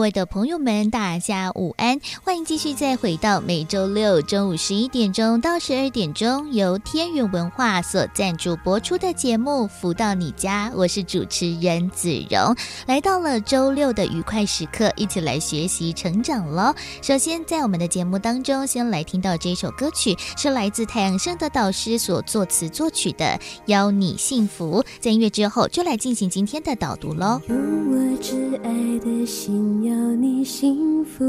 [0.00, 2.00] 各位的朋友们，大家午安！
[2.24, 12.56] 欢迎继续再回到每周六中午十一点钟到十二点钟，由天元文化所赞助播出的节目《福到你家》，我是主持人子荣。
[12.86, 16.74] 来到了周六的愉快时刻，一起来学习成长喽。
[17.02, 23.26] 首先，在我们的节目当中，先来听到这首歌曲，是来自太阳盛德导师所作词作曲的
[23.66, 24.82] 《邀你幸福》。
[24.98, 27.42] 在音乐之后，就来进行今天的导读喽。
[27.48, 27.58] 用
[27.90, 29.89] 我挚爱的心。
[29.90, 31.24] 要你幸福，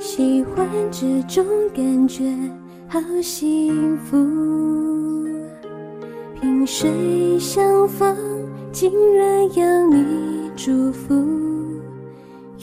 [0.00, 2.24] 喜欢这种感觉，
[2.88, 4.16] 好幸福。
[6.34, 8.16] 萍水相逢，
[8.72, 11.14] 竟然要你祝福，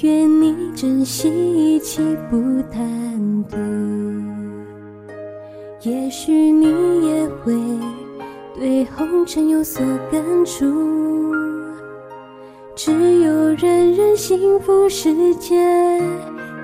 [0.01, 2.37] 愿你珍惜一切不
[2.69, 3.57] 贪图。
[5.89, 6.67] 也许你
[7.07, 7.53] 也会
[8.55, 10.65] 对红尘有所感触。
[12.73, 15.57] 只有人人幸福，世界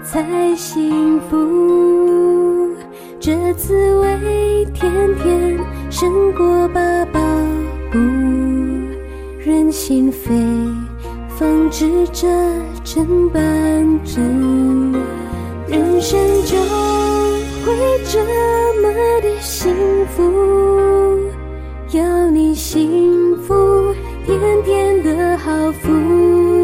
[0.03, 1.35] 才幸福。
[3.19, 7.19] 这滋味甜甜胜过八宝
[7.91, 7.99] 补，
[9.37, 10.73] 人心扉
[11.37, 12.27] 方知这
[12.85, 13.43] 真半
[14.05, 14.93] 真。
[15.67, 16.55] 人生就
[17.65, 18.19] 会这
[18.81, 19.75] 么的幸
[20.15, 20.23] 福，
[21.91, 23.93] 要你幸福。
[24.27, 26.56] 甜甜的好福，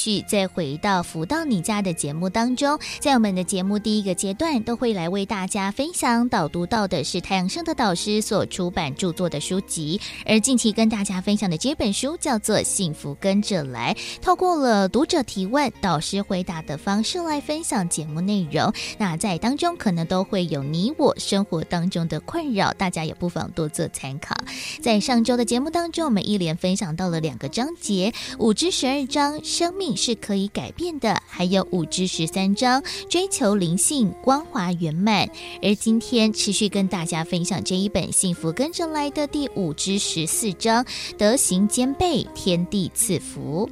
[0.00, 18.72] 续再回到《福到你家》的节目当中，在我们的节目第一个阶段，都会来为大家分享导读到的是太阳升的导师所出版著作的书籍，而近期跟大家分享的这本书叫做《幸福跟着来》，透过了读者提问、导师回答的方式来分享节目内容。
[18.96, 24.34] 那在当中可能都会有你我生活当中的困扰，大家也不妨多做参考。
[24.80, 28.14] 在上周的节目当中，我们一连分享到了两个章节。
[28.38, 35.28] 五至十二章，生命是可以改变的，还有五至十三章，追求灵性光华圆满。
[35.62, 40.84] 而今天持续跟大家分享这一本《幸福跟着来的》第五至十四章，
[41.18, 43.68] 德行兼备，天地赐福。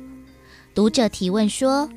[0.74, 1.88] 读者提问说。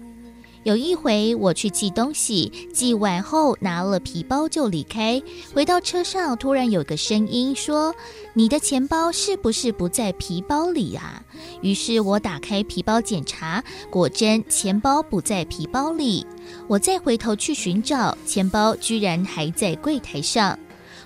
[0.64, 5.20] 有一回，我去寄东西，寄完后拿了皮包就离开。
[5.56, 7.96] 回到车上，突然有个声音说
[8.36, 11.24] ：“你的钱包是不是不在皮包里啊？”
[11.64, 16.28] 于是我打开皮包检查，果真钱包不在皮包里。
[16.68, 20.60] 我再回头去寻找，钱包居然还在柜台上。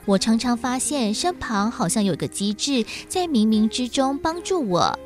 [0.03, 4.99] 我常常发现身旁好像有个机制在冥冥之中帮助我。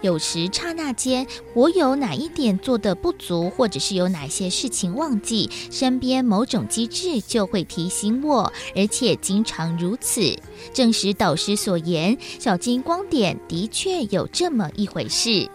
[0.00, 10.36] 有时刹那间，我有哪一点做的不足，或者是有哪些事情忘记，身边某种机制就会提醒我，而且经常如此，
[10.72, 15.48] 证实导师所言，小金光点的确有这么一回事。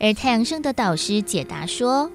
[0.00, 2.10] 而太阳盛德导师解答说，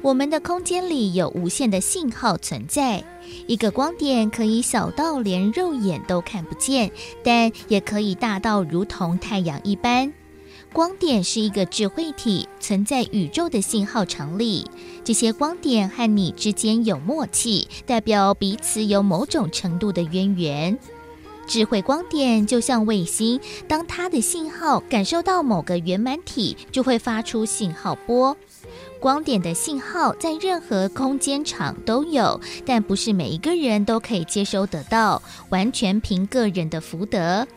[0.00, 3.02] 我们的空间里有无限的信号存在，
[3.48, 6.92] 一个光点可以小到连肉眼都看不见，
[7.24, 10.12] 但也可以大到如同太阳一般。
[10.78, 14.64] 光点是一个智慧体，存在宇宙的信号场里。
[15.02, 20.78] 这些光点和你之间有默契，代表彼此有某种程度的渊源。
[21.48, 28.36] 智慧光点就像卫星，当它的信号感受到某个圆满体，就会发出信号波。
[29.00, 37.48] 光点的信号在任何空间场都有，但不是每一个人都可以接收得到，完全凭个人的福德。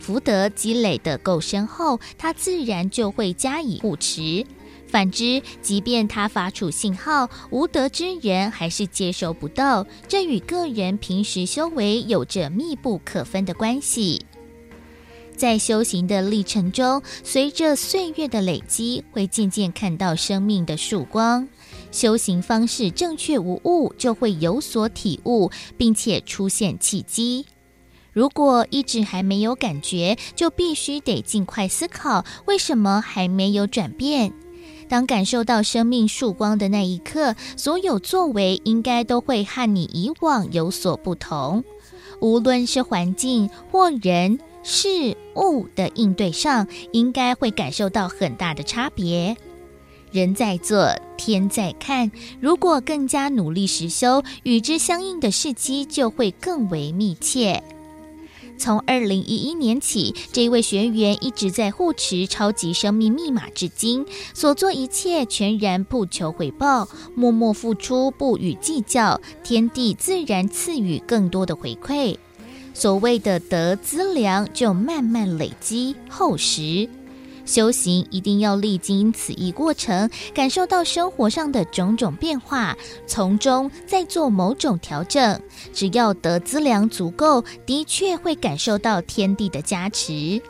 [0.00, 4.44] 福德积累得够深厚，他自然就会加以护持。
[4.88, 9.86] 反之，即便他发出信号，无德之人还是接收不到。
[10.08, 14.26] 这与个人平时修为有着密不可分的关系。
[15.36, 21.46] 在修行的历程中，随着岁月的累积，会渐渐看到生命的曙光。
[21.92, 27.46] 修行方式正确无误，就会有所体悟，并且出现契机。
[28.12, 34.32] 如果一直还没有感觉，就必须得尽快思考为什么还没有转变。
[34.88, 41.62] 当感受到生命曙光的那一刻，所有作为应该都会和你以往有所不同。
[42.20, 49.36] 无论是环境或人事物的应对上，应该会感受到很大的差别。
[50.10, 52.10] 人在做，天在看。
[52.40, 57.62] 如果更加努力实修，与之相应的事机就会更为密切。
[58.60, 64.04] 从二零一一年起，这一位学员一直在护持超级生命密码，至今
[64.34, 72.16] 所做一切全然不求回报，默默付出，不予计较，天地自然赐予更多的回馈。
[72.74, 76.88] 所谓的得资粮，就慢慢累积厚实。
[77.50, 85.40] 修行一定要历经此一过程，感受到生活上的种种变化，从中再做某种调整。
[85.72, 90.40] 只要得资粮足够，的确会感受到天地的加持。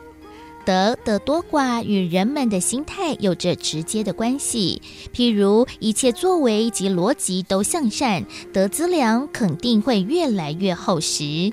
[0.63, 4.79] 得的多寡与人们的心态有着直接的关系。
[5.11, 11.51] 譬如一切作为及逻辑都向善，得资粮肯定会越来越厚实。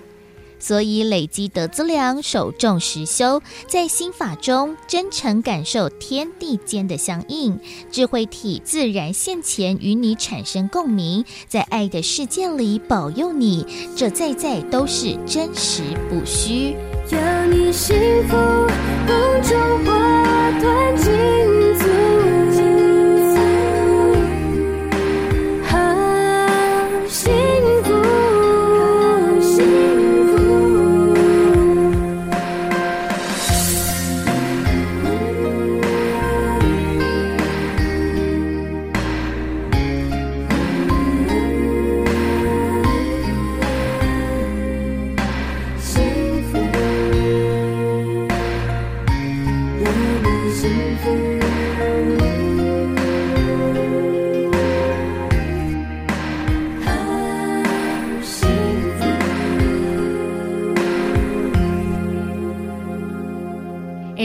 [0.58, 7.58] 所以累积德资粮，首重实修，在心法中真诚感受天地间的相应，
[7.90, 13.66] 智慧体自然现前，与你产生共鸣，在爱的世界里保佑你，
[13.96, 16.76] 这在在都是真实不虚。
[17.10, 17.96] 要你幸
[18.28, 21.10] 福，梦中花团锦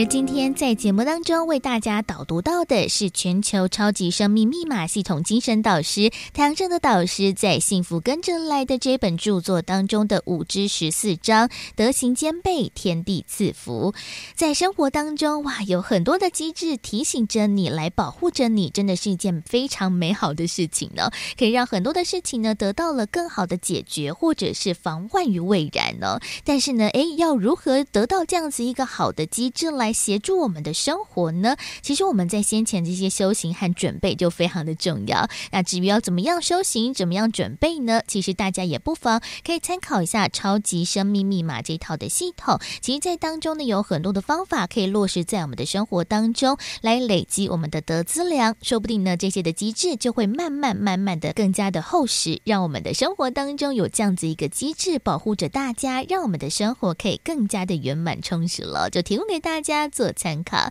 [0.06, 13.94] 今天在节目当中为大家导读到的是全球超级生命密码系统精神导师太阳盛德导师在《幸福跟着来的》这本著作当中的五之十四章“德行兼备，天地赐福”。
[14.36, 21.10] 在生活当中，哇，有很多的机制提醒着你，来保护着你，真的是一件非常美好的事情呢。
[21.38, 26.20] 可以让很多的事情呢得到了更好的解决，或者是防患于未然呢。
[26.44, 29.93] 但是呢，诶，要如何得到这样子一个好的机制来？
[29.94, 31.56] 协助我们的生活呢？
[31.80, 35.28] 其实我们在先前这些修行和准备就非常的重要。
[35.52, 38.02] 那至于要怎么样修行，怎么样准备呢？
[38.06, 42.58] 其实大家也不妨可以参考一下《超级生命密码》这套的系统。
[42.80, 48.56] 其实，在当中呢，有很多的方法可以落实在我们的生活当中，来累积我们的得资粮。
[48.60, 58.88] 说不定呢，这些的机制就会慢慢慢慢的更加的厚实，让我们的生活当中有这样子一个机制保护着大家，让我们的生活可以更加的圆满充实了。
[58.90, 59.73] 就提供给大家。
[59.74, 60.70] 家做参考，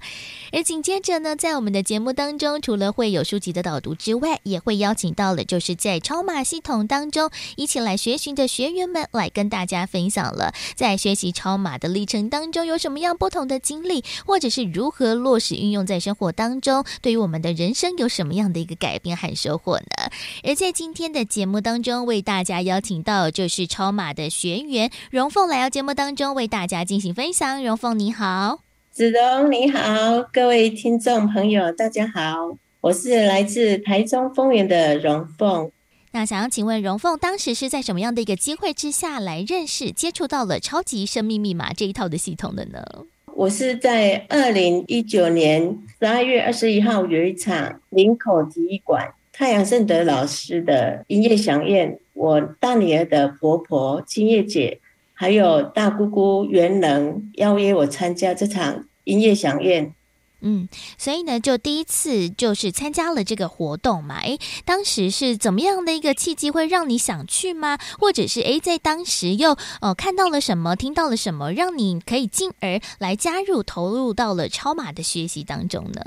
[0.52, 20.10] 而紧接着呢，在我们的节目当中，除了会有书籍的导读之外，也会邀请到了就是在超码系统当中一起来学习的学员们来跟大家分享了，在学习超码的历程当中有什么样不同的经历，或者是如何落实运用在生活当中，对于我们的人生有什么样的一个改变和收获呢？
[20.44, 27.64] 而在今天的节目当中，为大家邀请到就是超码的学员荣凤来到节目当中为大家进行分享。
[27.64, 28.73] 荣凤你好。
[28.94, 35.72] 子荣你好，各位听众朋友，大家好，我是来自台中丰原的荣凤。
[36.12, 42.86] 那想要请问荣凤，当时是在什么样的一个机会之下来认识、接触到了超级生命密码这一套的系统的呢？
[43.34, 54.80] 我是在二零一九年十二月二十一号有一场林口体育馆太阳盛德老师的音乐饗宴，我大女儿的婆婆金叶姐。
[55.24, 59.94] 还有大姑姑袁能邀约我参加这场音乐饗宴，
[60.42, 64.20] 嗯，所以呢，就第一次就是参加了这个活动嘛。
[64.20, 67.78] 诶，当时是怎么样的一个契机会让你想去吗？
[67.98, 76.02] 或者是诶，在当时又呃看到了什么，听到了什么，让你可以进而来加入投入到了超马的学习当中呢？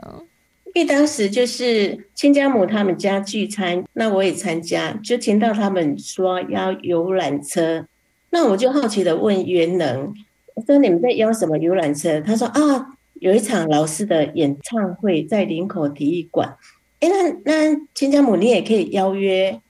[0.75, 7.87] 因为当时就是亲家母他们家聚餐，那我也参加，就听到他们说要游览车。
[8.31, 10.13] 那我就好奇的问袁能，
[10.55, 12.21] 我说你们在邀什么游览车？
[12.21, 16.57] 他说啊，有一场老师的演唱会在林口体育馆。
[17.01, 19.61] 哎，那那亲家母你也可以邀约，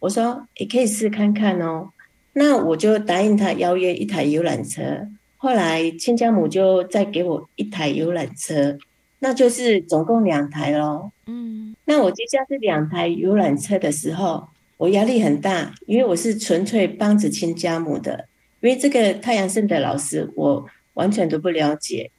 [0.00, 1.90] 我说也可以试看看哦。
[2.32, 5.06] 那我就答应他邀约一台游览车。
[5.36, 8.76] 后来亲家母就再给我一台游览车，
[9.20, 11.10] 那就是总共两台喽。
[11.26, 18.26] 嗯，那我接下这两台游览车的时候，我压力很大，因为我是纯粹帮着亲家母的，
[18.60, 22.10] 因为这个太阳盛德老师我完全都不了解。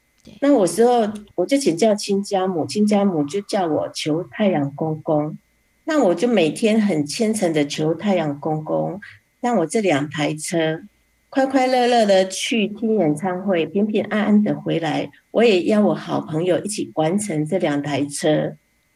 [0.42, 5.38] 那我时候我就请教亲家母，亲家母就叫我求太阳公公，
[5.86, 9.00] 那我就每天很虔诚的求太阳公公，
[9.40, 10.82] 让我这两台车
[11.30, 15.10] 快快乐乐的去听演唱会，平平安安的回来。
[15.32, 18.56] 我也邀我好朋友一起完成这两台车，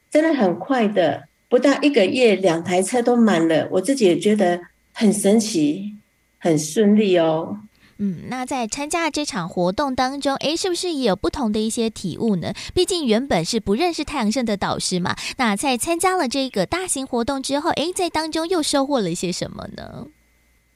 [0.10, 3.68] 真的很快的，不到一个月，两台车都满了。
[3.70, 4.58] 我自己也觉得
[4.94, 5.94] 很神奇，
[6.38, 7.60] 很顺利哦。
[7.98, 12.54] 嗯，那在参加这场活动当中，诶，是不是也有不同的一些体悟呢？
[12.74, 15.14] 毕竟原本是不认识太阳盛的导师嘛。
[15.38, 20.08] 那在参加了这个大型活动之后，诶，在当中又收获了一些什么呢？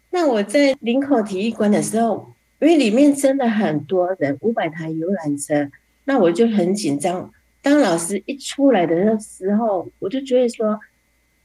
[0.09, 5.69] 那我在林口体育馆的时候，因为里面真的很多人，五百台游览车，
[6.03, 7.31] 那我就很紧张。
[7.65, 10.79] 当老师一出来的那时候，我就觉得说，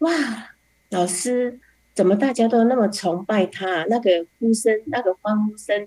[0.01, 0.13] 哇，
[0.91, 1.59] 老师。
[1.93, 3.85] 怎么大家都那么崇拜他？
[3.91, 5.87] 那个呼声，那个欢呼声，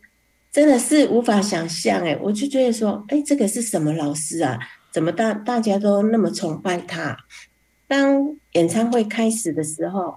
[0.51, 2.15] 真的是无法想象哎！
[2.21, 4.59] 我就觉得说，哎，这个是什么老师啊？
[4.91, 7.17] 怎么大大家都那么崇拜他？
[7.87, 10.15] 当演唱会开始的时候，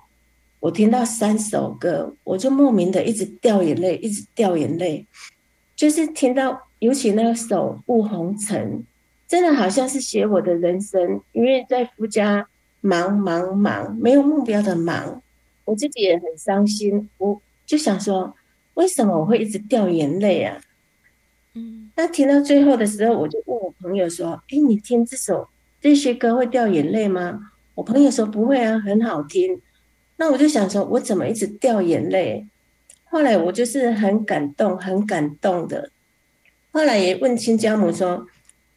[0.61, 5.07] 我听到三首歌，我就莫名的一直掉眼泪，一直掉眼泪。
[5.77, 8.73] 就是听到，尤其那首《雾红尘》，
[9.28, 12.49] 真的好像是写我的人生，因为在夫家
[12.80, 15.23] 忙忙忙，没有目标的忙。
[15.64, 18.35] 我自己也很伤心，我就想说，
[18.75, 20.61] 为什么我会一直掉眼泪啊？
[21.54, 25.49] 嗯，那听到最后的时候，我就问我朋友说：“哎，你听这首
[25.80, 29.61] 这些歌会掉眼泪吗？”我朋友说：“不会啊，很好听。”
[30.18, 32.47] 那我就想说，我怎么一直掉眼泪？
[33.06, 35.90] 后来我就是很感动，很感动的。
[36.71, 38.26] 后来也问亲家母说：“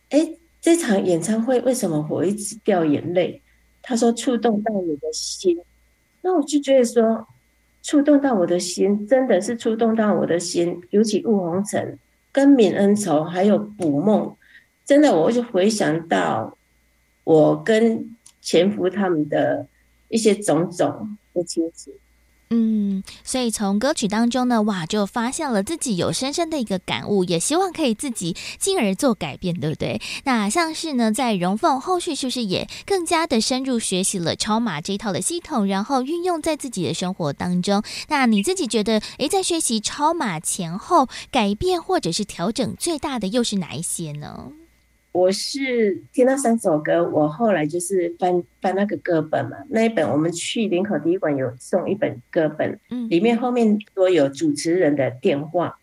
[0.09, 3.41] 哎，这场演唱会为什么我一直掉眼泪？”
[3.81, 5.59] 他说：“触动到你的心。”
[6.21, 7.25] 那我就觉得说，
[7.81, 10.81] 触动到我的心，真的是触动到我的心。
[10.89, 11.97] 尤其雾红尘、
[12.31, 14.35] 跟泯恩仇，还有捕梦，
[14.85, 16.57] 真的，我就回想到
[17.23, 19.65] 我跟前夫他们的
[20.09, 21.93] 一些种种的情形。
[22.51, 30.01] 嗯，所以从歌曲当中呢，哇，就发现了自己有深深的一个感悟，也希望可以自己进而做改变，对不对？
[30.23, 37.83] 那像是呢，在荣凤后续是不是也更加的深入学习了超马这一套的系统，然后运用在自己的生活当中？
[38.07, 44.51] 那你自己觉得，诶，在学习超马前后改变或者是调整最大的又是哪一些呢？
[45.11, 55.79] 我是听到三首歌，我后来就是翻翻那个歌本嘛，那一本我们去林口体育馆有送一本歌本，嗯，里面后面都有主持人的电话，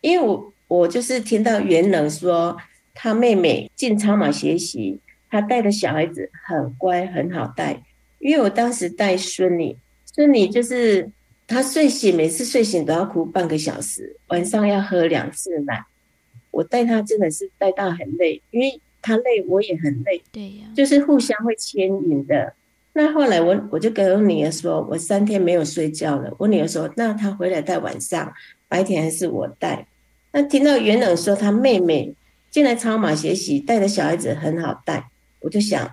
[0.00, 2.56] 因为我我就是听到元能说
[2.94, 4.98] 他妹妹进超马学习，
[5.30, 7.82] 他带的小孩子很乖很好带，
[8.20, 9.76] 因为我当时带孙女，
[10.06, 11.10] 孙女就是
[11.46, 15.84] 她睡醒每次睡醒都要哭半个小时，晚上要喝两次奶。
[16.52, 20.22] 我带他真的是带到很累，因为他累，我也很累。
[20.30, 22.54] 对呀，就是互相会牵引的。
[22.92, 26.32] 那后来我我就跟我女儿说，我三天没有睡觉了。
[26.38, 28.32] 我女儿说，那她回来带晚上，
[28.68, 29.86] 白天还是我带。
[30.30, 32.14] 那听到元冷说他妹妹
[32.50, 35.08] 进来超马学习，带的小孩子很好带，
[35.40, 35.90] 我就想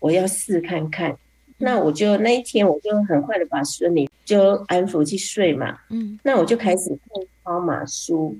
[0.00, 1.16] 我要试看看。
[1.58, 5.78] 那我就那一天我就很快的把孙女就安抚去睡嘛。
[5.90, 8.36] 嗯，那我就开始看超马书。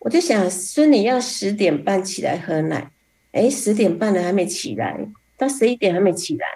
[0.00, 2.90] 我就想，孙女要十点半起来喝奶，
[3.32, 4.98] 哎，十点半了还没起来，
[5.36, 6.46] 到十一点还没起来，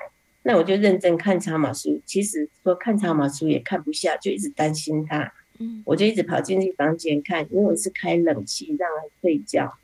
[0.42, 2.00] 那我就认真看超码书。
[2.06, 5.30] 其实说看超码书也看不下，就一直担心她。
[5.58, 9.74] 嗯，我就一直跑进去房间看，因为我是开冷气让她睡觉。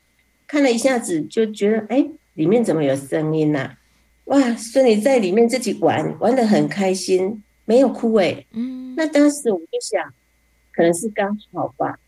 [0.47, 3.77] 看了一下子就觉得，哎，里面怎么有声音呐？
[4.25, 8.43] 哇，孙女在里面自己玩，玩得很开心，没有哭哎。
[8.53, 10.11] 嗯，那当时我就想，
[10.73, 11.99] 可能是刚好吧。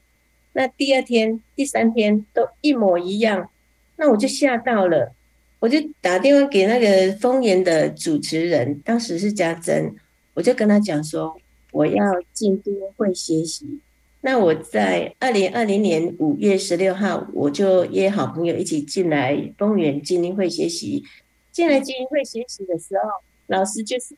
[0.53, 3.49] 那第二天、第三天都一模一样，
[3.97, 5.13] 那我就吓到了，
[5.59, 9.95] 我就打电话给那个丰原的主持人，当时是家珍，
[10.33, 11.35] 我就跟他讲说，
[11.71, 13.79] 我要进精英会学习。
[14.21, 21.03] 那我在二零二零年五月十六号，我就约好朋友一起进来丰原精英会学习。
[21.51, 23.09] 进来精英会学习的时候，
[23.47, 24.15] 老师就是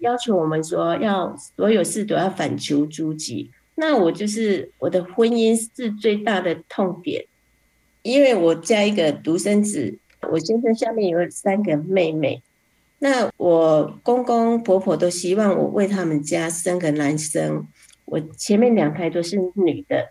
[0.00, 3.50] 要求我们说，要所有事都要反求诸己。
[3.80, 7.24] 那我就是我的婚姻是最大的痛点，
[8.02, 9.96] 因为我家一个独生子，
[10.32, 12.42] 我先生下面有三个妹妹，
[12.98, 17.68] 那我公公婆婆都希望我为他们家生个男生，
[18.04, 20.08] 我前面两胎都是女的，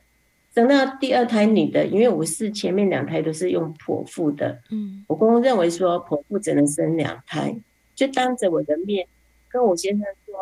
[0.53, 7.53] 等到第二胎女的，因为我是前面两胎都是用剖腹的，嗯，我公公认为说剖腹只能生两胎，
[7.93, 9.05] 就当着我的面
[9.49, 10.35] 跟我先生说，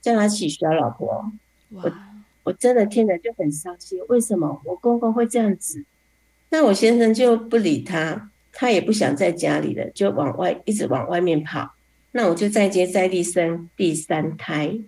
[0.00, 1.30] 叫他娶小老婆。
[1.74, 1.90] 我
[2.44, 5.84] 我真的听了就很伤心，为什么我公公会这样子？
[6.50, 11.74] 那我先生就不理他，他也不想在家里了，就往外一直往外面跑。
[12.12, 14.78] 那我就再接再厉生第三胎，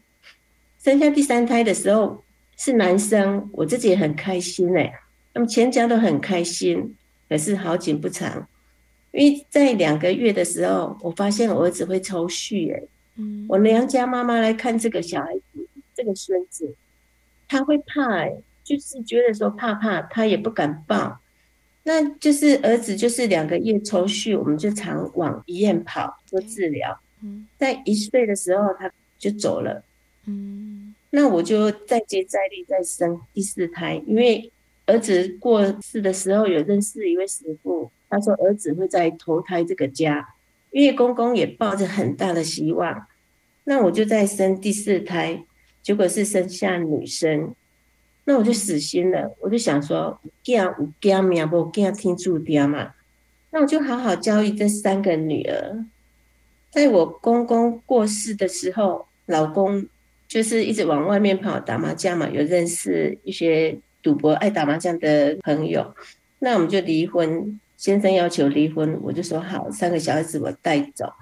[0.82, 2.22] 生下第三胎的时候
[2.56, 4.94] 是男生，我自己也很开心哎、欸，
[5.32, 6.94] 那么全家都很开心。
[7.26, 8.46] 可是好景不长，
[9.10, 16.74] 因为在两个月的时候，我发现我儿子会抽搐哎、欸，嗯，我娘家妈妈来看这个小孩子，这个孙子，
[17.48, 21.18] 他会怕哎、欸，就是觉得说怕怕，他也不敢抱。
[21.84, 26.98] 那就是儿子就是两个月抽搐，我们就常往医院跑做治疗。
[27.58, 29.82] 在一岁的时候他就走了。
[30.26, 34.50] 嗯，那我就再接再厉再生第四胎，因为
[34.86, 40.26] 儿子过世的时候有认识一位师傅，他说儿子会在投胎这个家，
[40.70, 43.06] 因为公公也抱着很大的希望。
[43.64, 45.44] 那我就再生第四胎，
[45.84, 47.54] 结果是生下女生。
[48.24, 52.94] 那我就死心了，我就想说，囝有囝命，无囝天注定嘛。
[53.50, 55.84] 那我就好好教育这三个女儿。
[56.70, 59.86] 在我公公过世的时候，老公
[60.26, 65.94] 就是一直往外面跑打麻将嘛，有认识一些赌博爱打麻将的朋友。
[66.38, 71.12] 那我们就离婚，先生要求离婚，我就说好，三个小孩子我带走。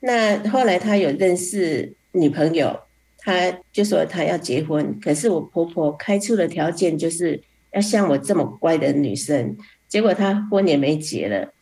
[0.00, 2.80] 那后来他有认识女朋友。
[3.24, 7.40] 他就说他要结婚，可是我婆婆开出的条件就是
[7.72, 11.52] 要像我这么乖的女生，结果他婚也没结了。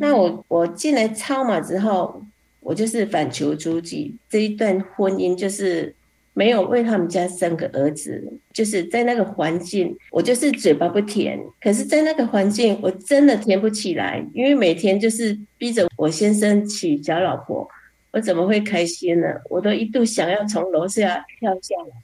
[0.00, 2.22] 那我我进来超马之后，
[2.60, 5.94] 我就是反求诸己，这一段婚姻就是
[6.32, 17.68] 没有为他们家生个儿子，就是在那个环境，我就是嘴巴不甜，可是在那个环境我真的甜不起来，因为每天就是逼着我先生娶小老婆。
[18.12, 19.40] 我怎么会开心呢？
[19.48, 21.96] 我都一度想要从楼下跳下来，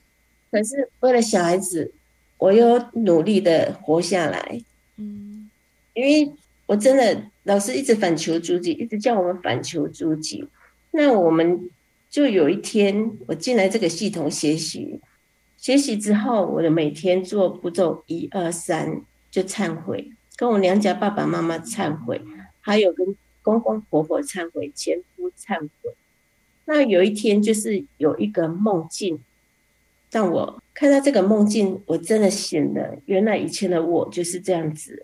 [0.51, 1.91] 可是为了小孩子，
[2.37, 4.61] 我又努力的活下来。
[4.97, 5.49] 嗯，
[5.93, 6.31] 因为
[6.65, 10.47] 我真的老师一直反求诸己，一直叫我们反求诸己。
[10.91, 11.69] 那我们
[12.09, 14.99] 就有一天，我进来这个系统学习，
[15.57, 22.19] 学习之后，我就每天做步骤一二三，就忏悔，跟我娘家爸爸妈妈忏悔，
[22.61, 25.91] 还有跟公公婆婆忏悔，前夫忏悔。
[26.71, 29.19] 那有一天，就是有一个梦境，
[30.11, 32.95] 让我看到这个梦境，我真的醒了。
[33.07, 35.03] 原来以前的我就是这样子。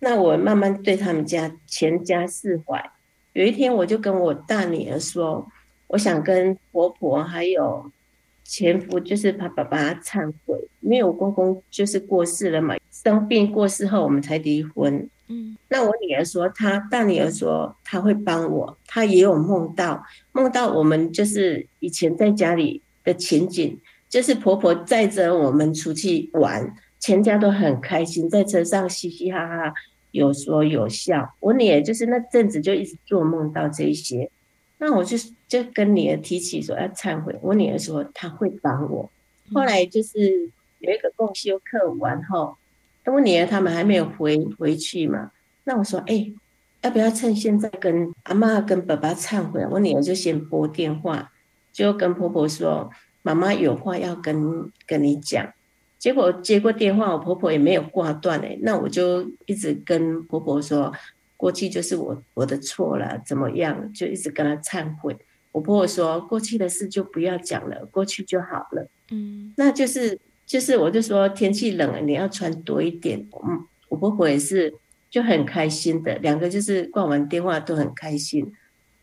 [0.00, 2.90] 那我慢慢对他们家全家释怀。
[3.32, 5.48] 有一天，我就跟我大女儿说，
[5.86, 7.88] 我想跟婆婆还有
[8.42, 15.08] 前夫，就是爸爸爸忏悔，因为我公公就是过世了嘛，生病过世后，我们才离婚。
[15.26, 29.74] 嗯，那我女儿说，她大女儿说，她会帮我，她也有梦到，梦到我们就是以前在家里的情景，就是婆婆载着我们出去玩，全家都很开心，在车上嘻嘻哈哈，
[30.10, 31.34] 有说有笑。
[31.40, 34.30] 我女儿就是那阵子就一直做梦到这些，
[34.76, 35.16] 那我就
[35.48, 39.10] 就跟女儿提起说要忏悔，我女儿说她会帮我。
[39.54, 42.58] 后来就是有一个共修课完后。
[43.12, 45.30] 我女儿他们还没有回回去嘛，
[45.64, 46.34] 那我说，哎、欸，
[46.80, 49.66] 要不要趁现在跟阿妈跟爸爸忏悔？
[49.70, 51.30] 我女儿就先拨电话，
[51.70, 52.90] 就跟婆婆说，
[53.22, 55.52] 妈妈有话要跟跟你讲。
[55.98, 60.92] 结果接过电话，我婆婆也没有挂断哎，那我就一直跟婆婆说，
[61.36, 63.92] 过去就是我我的错了，怎么样？
[63.92, 65.14] 就一直跟她忏悔。
[65.52, 68.88] 我婆婆说，过去的事就不要讲了，过去就好了。
[69.10, 70.18] 嗯，那就是。
[70.46, 73.26] 就是，我就说天气冷了，你要穿多一点。
[73.46, 74.74] 嗯，我婆婆也是
[75.10, 78.52] 就很开心的，两个就是挂完电话都很开心。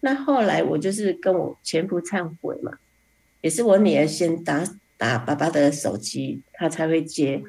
[0.02, 2.74] 那后来我就是跟我前夫忏悔嘛，
[3.42, 4.64] 也是我女儿先打
[4.98, 7.44] 打爸爸的手机，他才会接。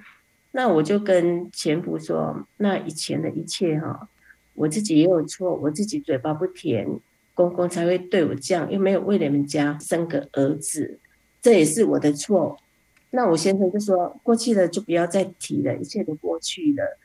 [0.53, 4.09] 那我就跟前夫说，那以前的一切哈，
[4.55, 6.87] 我自己也有错，我自己嘴巴不甜，
[7.35, 10.99] 公公才会对我这样，又没有为你们家生个儿子，
[11.41, 12.59] 这也是我的错。
[13.15, 16.99] 那我先生就说，过去的就不要再提了，一切都过去了。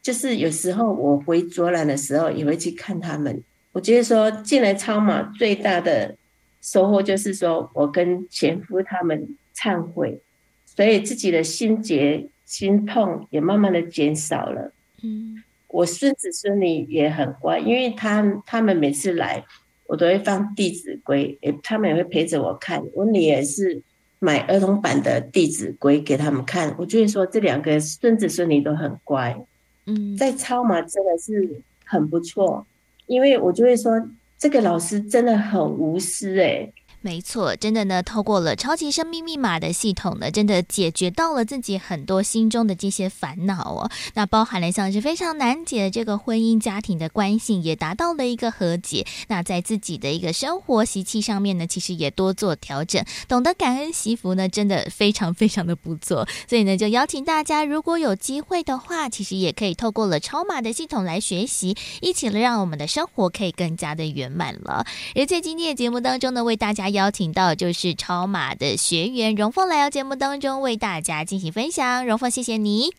[0.00, 3.42] 就是有时候我回卓兰的时候，也会去看他们。
[3.72, 6.14] 我觉得说进来超马最大的
[6.62, 10.20] 收获就是说我跟前夫他们忏悔，
[10.64, 14.72] 所以自己的心结、心痛也慢慢的减少了。
[15.02, 19.44] 嗯，我孙子孙女也很乖，因为他他们每次来，
[19.88, 22.84] 我都会放《弟子规》，诶，他们也会陪着我看。
[22.94, 23.82] 我女儿是。
[24.24, 29.36] 买儿童版的《弟子规》给他们看，我就会说这两个孙子孙女都很乖。
[29.84, 32.66] 嗯，在超马真的是很不错，
[33.04, 33.92] 因为我就会说
[34.38, 36.72] 这个老师真的很无私哎、欸。
[37.04, 43.90] 没错，真的呢，透过了超级生命密码的系统呢，真的解决到了自己很多心中的这些烦恼哦。
[44.14, 49.06] 那包含了像是非常难解的这个婚姻家庭的关系，也达到了一个和解。
[49.28, 56.26] 那在自己的一个生活习气上面呢，其实也多做调整，懂得感恩惜福呢，真的非常非常的不错。
[56.48, 64.86] 所以呢，就邀请大家，如果有机会的话，其实也可以透过了超码的系统来学习，一起让我们的生活可以更加的圆满了。
[65.14, 66.93] 而在今天的节目当中呢，为大家。
[66.94, 72.90] 邀请到就是超马的学员荣凤来到节目当中为大家进行分享，荣凤谢谢你。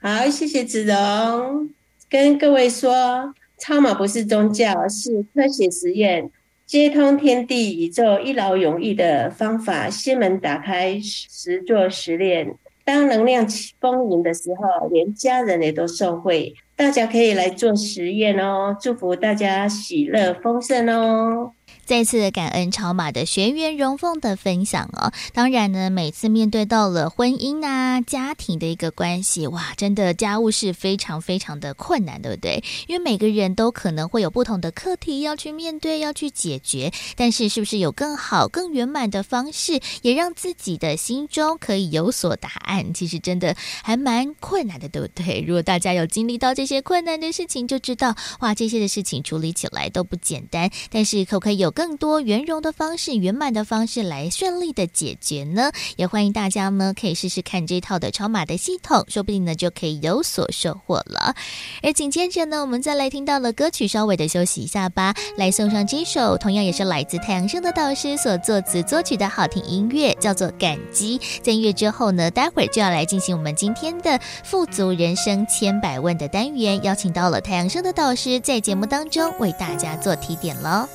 [0.00, 1.68] 好，谢谢子荣，
[2.08, 6.30] 跟各位说，超马不是宗教，是科学实验，
[6.64, 9.90] 接通天地宇宙一劳永逸的方法。
[9.90, 12.54] 心门打开，实做实练。
[12.82, 13.46] 当能量
[13.78, 16.54] 丰盈的时候，连家人也都受惠。
[16.74, 21.52] 大家可以来做实验哦，祝福大家喜乐丰盛哦。
[21.90, 25.12] 再次感恩超马的学员荣凤的分享哦。
[25.32, 32.62] 当然呢，每次面对到了婚姻啊、家庭的一个关系，哇，真的家务事非常非常的困难，对不对？
[32.86, 36.92] 因为每个人都可能会有不同的课题要去面对、要去解决。
[37.16, 42.94] 但是，是不是有更好、更圆满的方式，也让自己的心中可以有所答案？
[42.94, 45.42] 其实真的还蛮困难的，对不对？
[45.44, 50.70] 如果大家有经历到这些困难的事情，就知道哇，这些的事情处理起来都不简单。
[50.88, 55.72] 但是，可不可以有更更多圆融的方式、圆满的方式来顺利的解决呢？
[55.96, 61.34] 也欢迎大家呢可以试试看这套的超码的系统，说不定呢就可以有所收获了。
[61.82, 65.14] 而紧接着呢，我们再来听到了歌曲，稍微的休息一下吧。
[65.38, 71.18] 来送上这首同样也是来自太阳盛德导师所作词作曲的好听音乐，叫做《感激》。
[71.42, 80.86] 在音乐之后呢，待会儿就要来进行我们今天的富足人生千百万的单元，邀请到了太阳盛德导师在节目当中为大家做提点喽。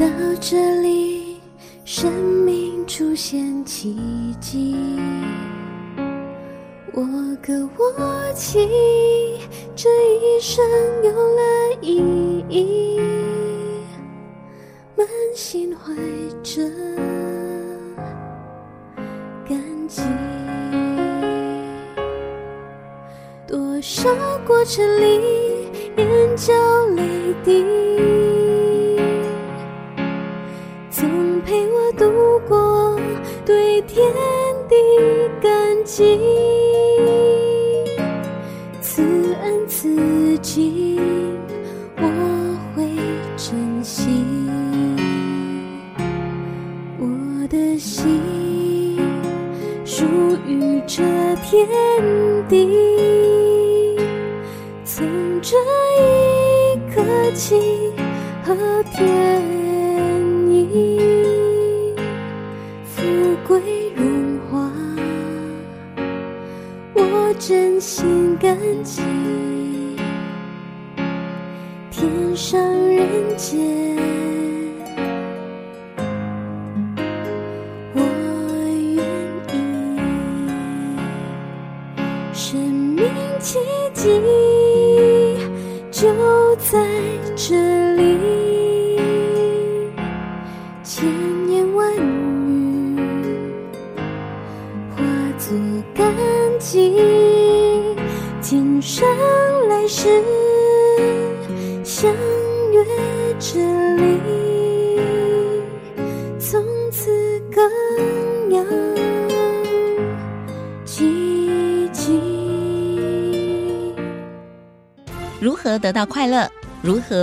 [0.00, 0.06] 到
[0.40, 1.36] 这里，
[1.84, 2.10] 生
[2.46, 4.74] 命出现奇迹。
[6.94, 7.02] 我
[7.42, 8.66] 歌我泣，
[9.76, 10.64] 这一生
[11.04, 11.42] 有了
[11.82, 12.98] 意义，
[14.96, 15.94] 满心怀
[16.42, 16.62] 着
[19.46, 20.00] 感激。
[23.46, 24.08] 多少
[24.46, 25.20] 过程里，
[25.98, 26.54] 眼角
[26.96, 27.66] 泪滴。
[31.40, 32.98] 陪我度过，
[33.44, 34.12] 对天
[34.68, 34.76] 地
[35.40, 36.18] 感激，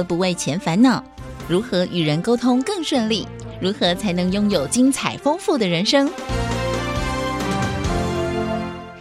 [0.03, 1.03] 不为钱烦恼？
[1.47, 3.27] 如何与人沟通更顺利？
[3.59, 6.09] 如何才能拥有精彩丰富的人生？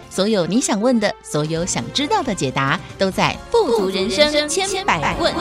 [0.09, 5.35] 所有你想问的，所有想知道的解答，都在《富足人生千百问》。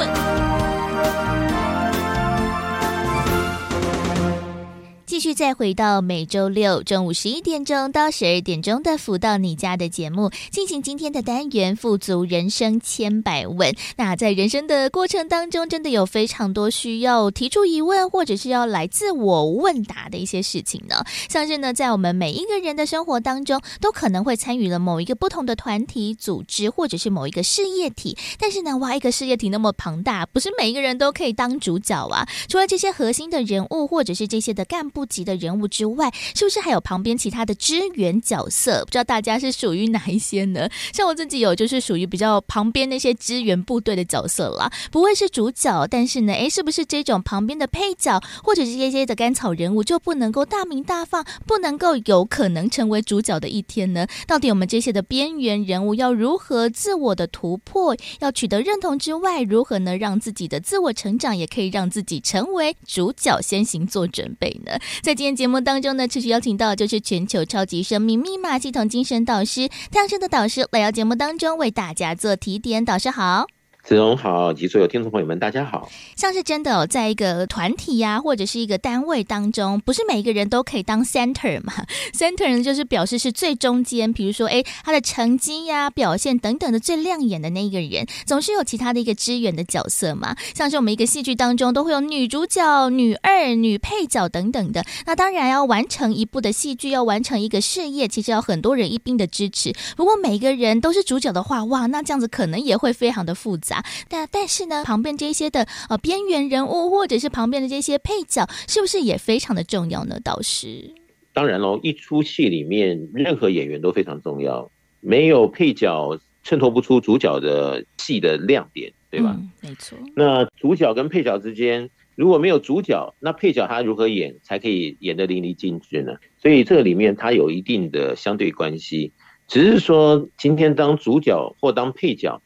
[5.25, 13.73] 续再回到每周六中午十一点钟到十二点钟的“福到你家”的节目，进行今天的单元“富足人生千百问”。
[13.97, 21.03] 那在人生的过程当中，真的有非常多需要提出疑问，或者是要来自我问答的一些事情呢。
[21.27, 28.15] 像是呢，在我们每一个人的生活当中，都可能会参与了某一个不同的团体、组织，或者是某一个事业体。
[28.37, 32.27] 但是呢，哇，一个事业体那么庞大，不是每一个人都可以当主角啊。
[32.47, 35.03] 除了这些核心的人物，或者是这些的干部。
[35.15, 38.83] 级的人物之外，是不是还有旁边其他的支援角色？
[38.83, 40.67] 不知道大家是属于哪一些呢？
[40.91, 54.05] 像我自己有，就是属于比较旁边那些支援部队的角色啦，不会是主角，但是呢，诶，是不是这种旁边的配角或者是这些的甘草人物就不能够大名大放，不能够有可能成为主角的一天呢？
[54.27, 64.73] 到底我们这些的边缘人物要如何自我的突破，要取得认同之外，如何呢让自己的自我成长，也可以让自己成为主角，先行做准备呢？
[65.05, 72.83] 在今天节目当中呢，持续邀请到就是全球超级生命密码系统精神导师太阳升的导师来到节目当中为大家做提点。
[72.83, 73.45] 导师好。
[73.87, 75.87] 子荣好，及所有听众朋友们，大家好。
[76.15, 81.71] 像是真的哦，在一个团体呀、或者是一个单位当中，不是每一个人都可以当 center 嘛？
[82.11, 90.35] center 呢，就是表示是最中间，比如说，哎，他的成绩呀、表现等等的最亮眼的那一个人，总是有其他的一个支援的角色嘛。
[90.55, 94.83] 像是我们一个戏剧当中，都会有女主角、女二、女配角等等的。
[95.05, 99.71] 那当然要完成一部的戏剧，要完成一个事业，其实要很多人一并的支持。
[99.95, 103.74] 不过每一个人都是主角的话，哇，那这样子可能也会非常的复杂。
[104.09, 110.19] 但但是呢，旁边这些的呃边缘人物，或者是旁边的这些配角，是不是也非常的重要呢？
[110.23, 110.93] 导师，
[111.33, 114.69] 当然喽，一出戏里面，任何演员都非常重要，
[115.01, 119.35] 没有配角衬托不出主角的戏的亮点，对吧？
[119.37, 119.97] 嗯，没错。
[120.15, 126.13] 那主角跟配角之间，如果没有主角，那配角他如何演才可以演得淋漓尽致呢？
[126.37, 129.11] 所以这个里面它有一定的相对关系，
[129.47, 132.41] 只是说今天当主角或当配角。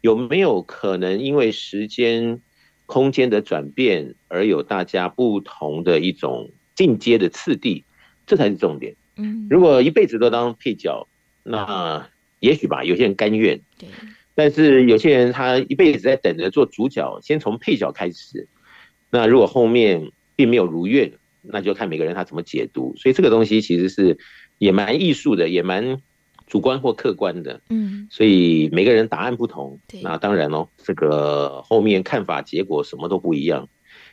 [0.00, 2.40] 有没有可能因为时间、
[2.86, 7.84] 空间的转变而有大家不同的一种进阶的次第？
[8.26, 8.94] 这才是重点。
[9.16, 11.08] 嗯，如果一辈子都当配角，
[11.42, 12.08] 那
[12.40, 13.60] 也许吧，有些人甘愿。
[13.78, 13.88] 对。
[14.34, 18.46] 但是有些人他一辈子在等着做主角，先从配角开始。
[19.10, 22.94] 那如果后面并没有如愿，那就看每个人他怎么解读。
[22.96, 24.16] 所以这个东西其实是
[24.58, 26.00] 也蛮艺术的，也蛮。
[26.48, 30.00] 主观或客观的，嗯，所以每个人答案不同，对。
[30.02, 33.68] 那当然喽，这个后面看法结果什么都不一样。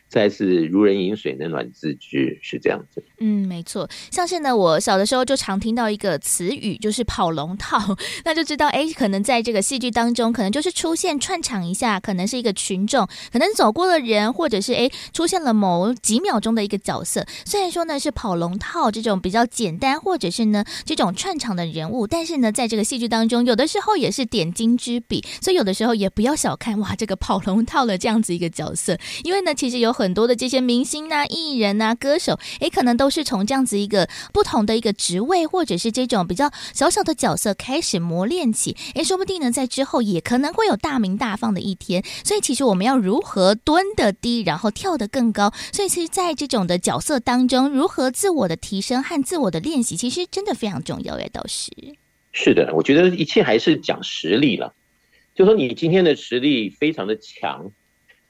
[0.08, 3.04] 再次如人饮水，冷暖自知，是这样子。
[3.18, 3.88] 嗯，没错。
[4.10, 17.26] 像是呢，我小的时候就常听到一个词语，就是跑龙套， 那就知道，哎，可能在这个戏剧当中，可能就是出现串场一下，可能是一个群众，可能走过的人，或者是哎出现了某几秒钟的一个角色。
[17.44, 25.24] 虽然说呢是跑龙套这种比较简单，或者是呢这种串场的人物，但是呢在这个戏剧当中，有的时候也是点睛之笔。
[25.40, 29.95] 所以有的时候也不要小看哇这个跑龙套的这样子一个角色，因为呢其实有。
[29.96, 42.04] 很多的这些明星啊、艺人啊、歌手，诶，可能都是从这样子一个不同的一个职位，或者是这种比较小小的角色开始磨练起，诶，说不定呢，在之后也可能会有大名大放的一天。
[42.22, 45.50] 所以，其实我们要如何蹲得低，然后跳得更高？
[45.72, 51.14] 所以，其实，在这种的角色当中，如何自我的提升和自我的练习，其实真的非常重要。
[51.14, 51.70] 哎，导师，
[52.32, 54.74] 是的，我觉得一切还是讲实力了。
[55.34, 57.70] 就说你今天的实力非常的强，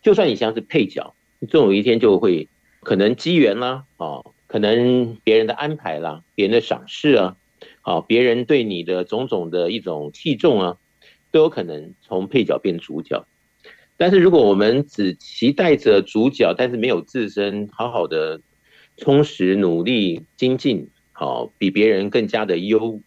[0.00, 1.15] 就算你像是配角。
[1.49, 2.49] 总有一天就会
[2.81, 7.37] 可能机缘啦，哦，可能别人的安排啦，别人的赏识啊，
[7.83, 10.79] 好，别人对你的种种的一种器重啊，
[11.31, 13.27] 都有可能从配角变主角。
[13.99, 18.40] 但是如果我们只期待着主角，但是没有自身好好的
[18.96, 23.03] 充实、努力、精进，好，比别人更加的优，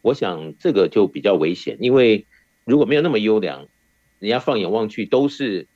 [0.00, 2.26] 我想这个就比较危险，因为
[2.64, 3.68] 如果没有那么优良，
[4.20, 5.68] 人家放眼望去都是。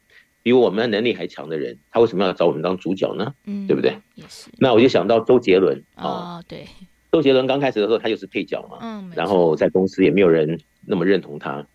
[0.49, 3.35] 比我们能力还强的人，他为什么要找我们当主角呢？
[3.45, 3.95] 嗯，对不对？
[4.15, 4.49] 也是。
[4.57, 6.67] 那我就想到周杰伦啊，对，
[7.13, 11.67] 周杰伦刚开始的时候，他就是配角嘛，嗯，然后在公司也没有人那么认同他，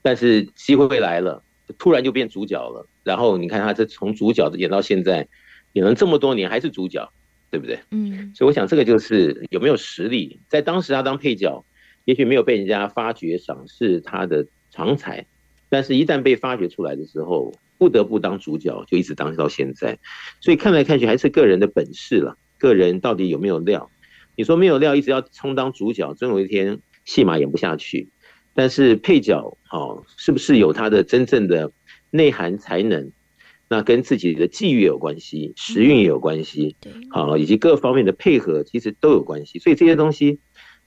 [0.00, 1.42] 但是机会来了，
[1.76, 2.86] 突然就变主角了。
[3.02, 5.26] 然后你看他这从主角演到现在，
[5.72, 7.10] 演了这么多年还是主角，
[7.50, 7.80] 对不对？
[7.90, 10.38] 嗯，所以我想这个就是有没有实力。
[10.46, 11.64] 在当时他当配角，
[12.04, 15.26] 也许没有被人家发掘赏识他的长才，
[15.68, 17.52] 但是一旦被发掘出来的时候。
[17.80, 19.98] 不得不当主角，就一直当到现在，
[20.42, 22.36] 所以看来看去还是个人的本事了。
[22.58, 23.90] 个人到底有没有料？
[24.36, 28.10] 你说没有料，一直要充当主角，总有一天戏码演不下去。
[28.52, 31.72] 但是配角，哦，是不是有他的真正的
[32.10, 33.12] 内涵才能？
[33.66, 36.76] 那跟自己的际遇有关系，时运也有关系，
[37.08, 39.58] 好，以及各方面的配合，其实都有关系。
[39.58, 40.38] 所以这些东西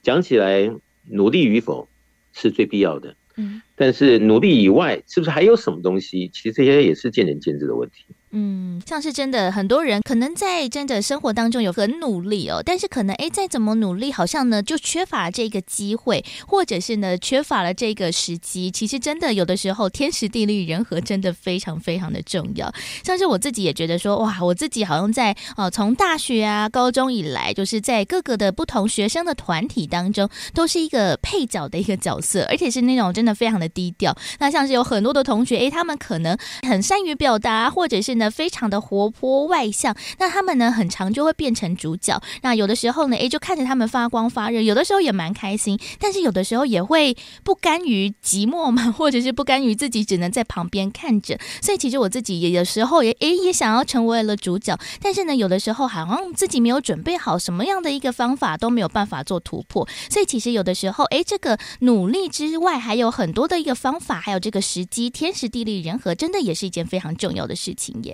[0.03, 0.71] 讲起来，
[1.09, 1.89] 努力与否
[2.33, 3.15] 是最必要的。
[3.37, 6.29] 嗯，但是努力以外，是不是还有什么东西？
[6.29, 8.05] 其实这些也是见仁见智的问题。
[8.35, 18.71] 嗯，像是真的很多人可能在真的生活当中有很努力哦，但是可能哎再怎么努力，好像呢就缺乏这个机会，或者是呢缺乏了这个时机。
[18.71, 22.73] 其实真的有的时候天时地利人和真的非常非常的重要。
[23.03, 34.17] 像是我自己也觉得说哇，我自己好像在哦从大学啊高中以来，就是在各个的不同学生的团体当中，都是一个配角的一个角色，而且是那种真的非常的低调。
[34.39, 36.35] 那像是有很多的同学哎，他们可能
[36.67, 38.22] 很善于表达，或者是呢。
[38.29, 42.21] 非常的活泼外向，那他们呢，很常就会变成主角。
[42.41, 51.37] 那有的时候呢，诶，就看着他们发光发热，有的时候也蛮开心，但是有的时候也会不甘于寂寞嘛， 或者是不甘于自己只能在旁边看着。
[51.61, 59.87] 所以其实我自己也有时候也诶也想要成为了主角，但是呢，有的时候好像自己没有准备好什么样的一个方法都没有办法做突破。
[60.09, 68.12] 所以其实有的时候，诶，这个努力之外还有很多的一个方法，还有这个时机，天时地利人和，真的也是一件非常重要的事情耶。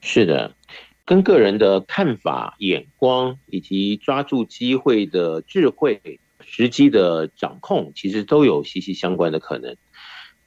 [0.00, 0.54] 是的，
[1.04, 6.00] 跟个人的看法、眼光以及抓住机会的智慧、
[6.40, 9.76] 时机的掌控，其实都有息息相关的可能。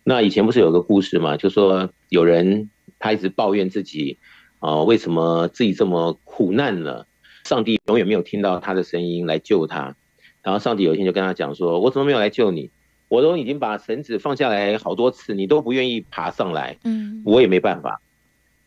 [0.04, 1.38] 那以前不是有个故事嘛？
[1.38, 4.18] 就说有人他一直抱怨自己
[4.60, 7.08] 啊、呃，为什么自己这么苦难了？
[7.46, 9.96] 上帝永远没有听到他的声音来救他。
[10.42, 12.70] 然后上帝有一天就跟他讲说：“我怎么没有来救你？
[13.08, 18.02] 我都已经把绳子放下来好多次，你都不愿意爬上来，嗯，我也没办法。”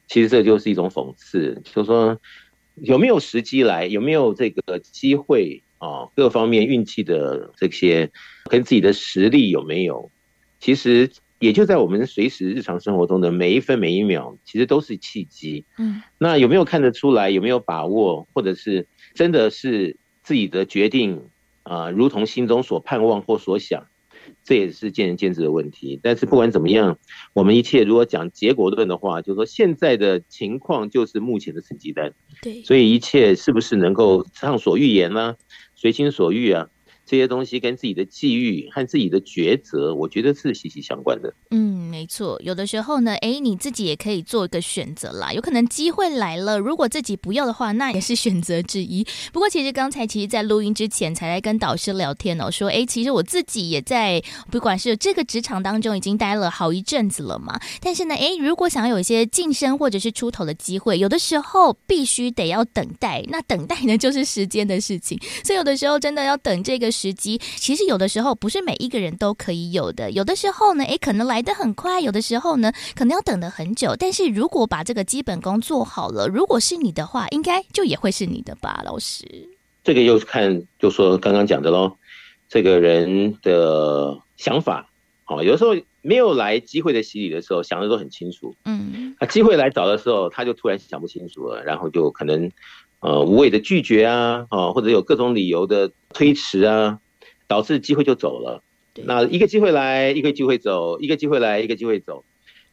[0.07, 2.19] 其实这就是一种讽刺，就是说
[2.77, 6.09] 有没有时机来，有没有这个机会啊？
[6.15, 8.11] 各方面运气的这些，
[8.51, 10.11] 跟自己的实力有没有？
[10.61, 15.65] 其实也就在我们随时日常生活中的每一分每一秒，其实都是契机。
[15.77, 17.31] 嗯，那有没有看得出来？
[17.31, 18.27] 有没有把握？
[18.33, 21.29] 或者是真的是自己的决定
[21.63, 21.91] 啊？
[21.91, 23.87] 如同心中所盼望或所想？
[24.47, 27.01] 这也是见仁见智的问题，但是不管怎么样，
[27.35, 35.37] 我们一切如果讲结果论的话，就是说现在的情况就是目前的成绩单，对，所以一切是不是能够畅所欲言呢、啊？
[35.75, 36.69] 随心所欲啊？
[37.07, 41.33] 这些东西跟自己的际遇和自己的抉择，我觉得是息息相关的。
[41.53, 42.37] 嗯，没错。
[42.43, 45.33] 有的时候呢，哎，你自己也可以做一个选择啦。
[45.33, 49.07] 有可能机会来了，如果自己不要的话，那也是选择之一。
[49.33, 57.57] 不过，其实刚才其实，在录音之前才来跟导师聊天哦，说，哎，其实我自己也在，不管是这个职场当中已经待了好一阵子了嘛。
[57.81, 63.23] 但是呢，哎，如果想要有一些晋升或者是出头的机会，有的时候必须得要等待。
[63.29, 65.17] 那等待呢，就是时间的事情。
[65.45, 66.91] 所以有的时候真的要等这个。
[66.97, 73.95] 时机其实有的时候不是每一个人都可以有的，有的时候呢，诶，可能来得很快，有的时候呢，可能要等得很久。
[73.99, 79.27] 但是如果把这个基本功做好了，如果是你的话，应该就也会是你的吧，老师。
[79.85, 81.93] 这个又看，就说刚刚讲的喽，
[82.49, 84.89] 这个人的想法，
[85.27, 92.51] 哦，有的时候没有来机会的洗礼的时候，想的都很清楚，嗯，啊，机会来找的时候，他就突然想不清楚了，然后就可能。
[93.07, 96.99] 呃，无谓的拒绝啊，啊，或者有各种理由的推迟啊，
[97.47, 98.65] 导致机会就走了。
[99.05, 102.25] 那一个机会来，一个机会走，一个机会来，一个机会走。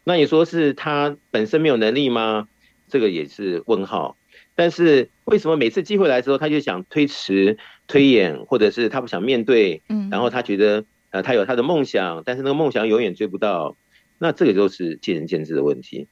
[0.03, 2.47] 那你说是他本身没有能力吗？
[2.89, 4.17] 这个也是问号。
[4.55, 9.83] 但是为什么每次机会来之后，他就想推迟、推演，或者是他不想面对？
[9.87, 13.77] 嗯，然后他觉得呃，他有他的梦想，但是那个梦想永远追不到。
[14.17, 16.07] 那这个就是见仁见智的问题。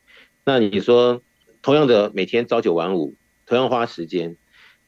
[0.46, 1.24] 那你说，
[1.64, 3.16] 同样的每天朝九晚五。
[3.52, 4.38] 同样花时间，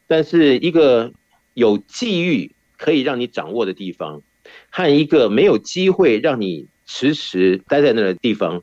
[0.06, 1.12] 但是一个
[1.52, 4.22] 有机遇可以让你掌握的地方，
[4.70, 8.62] 和一个没有机会让你迟迟待在那的地方，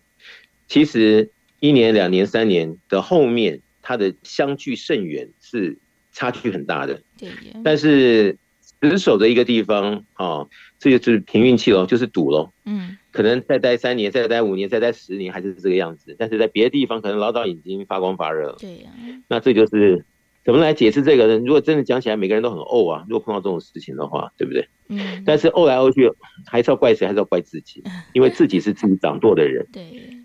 [0.68, 5.78] 其实一年、两年、三年的后面，它的相距甚远，是
[6.12, 7.00] 差距很大的。
[7.20, 7.30] 对。
[7.64, 12.52] 但是死守的一个地方，哦，这就是凭运气喽，就是赌喽。
[12.66, 12.98] 嗯。
[13.12, 16.15] 可能再待三年，再待五年，再待十年，还是这个样子。
[16.17, 18.58] 但是在别的地方，可能老早已经发光发热了。
[18.60, 19.24] 对呀、啊。
[19.28, 20.06] 那这就是
[20.45, 21.38] 怎么来解释这个呢？
[21.39, 23.06] 如果真的讲起来，每个人都很怄啊。
[23.10, 24.67] 如果碰到这种事情的话，对不对？
[24.88, 25.24] 嗯。
[25.26, 26.10] 但是怄来怄去，
[26.45, 27.06] 还是要怪谁？
[27.06, 27.84] 还是要怪自己？
[28.13, 29.67] 因为自己是自己掌舵的人。
[29.74, 29.84] 对。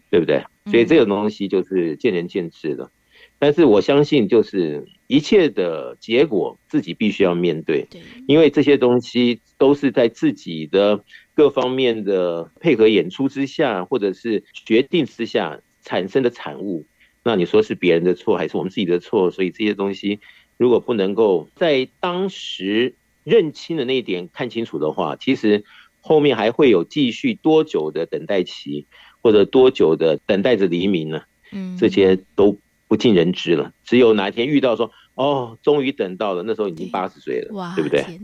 [0.08, 0.44] 对不对？
[0.70, 2.90] 所以这个东西就是见仁见智的。
[3.38, 7.86] 但是我相信，就是一切的结果自己必须要面对。
[7.90, 8.00] 对。
[8.28, 11.02] 因为这些东西都是在自己的。
[11.36, 16.86] 各方面的配合演出之下，或者是决定之下产生的产物，
[17.22, 19.30] 那你说是别人的错还是我们自己的错？
[19.30, 20.18] 所以这些东西
[20.56, 25.62] 如果不能够在当时认清的那一点看清楚的话，其实
[26.00, 28.86] 后面还会有继续多久的等待期，
[29.20, 31.22] 或者多久的等待着黎明呢？
[31.52, 32.56] 嗯，这些都
[32.88, 33.74] 不尽人知了。
[33.84, 38.04] 只有哪天遇到说，哦，终于等到了，那时候已经八十岁了，哇，对不对？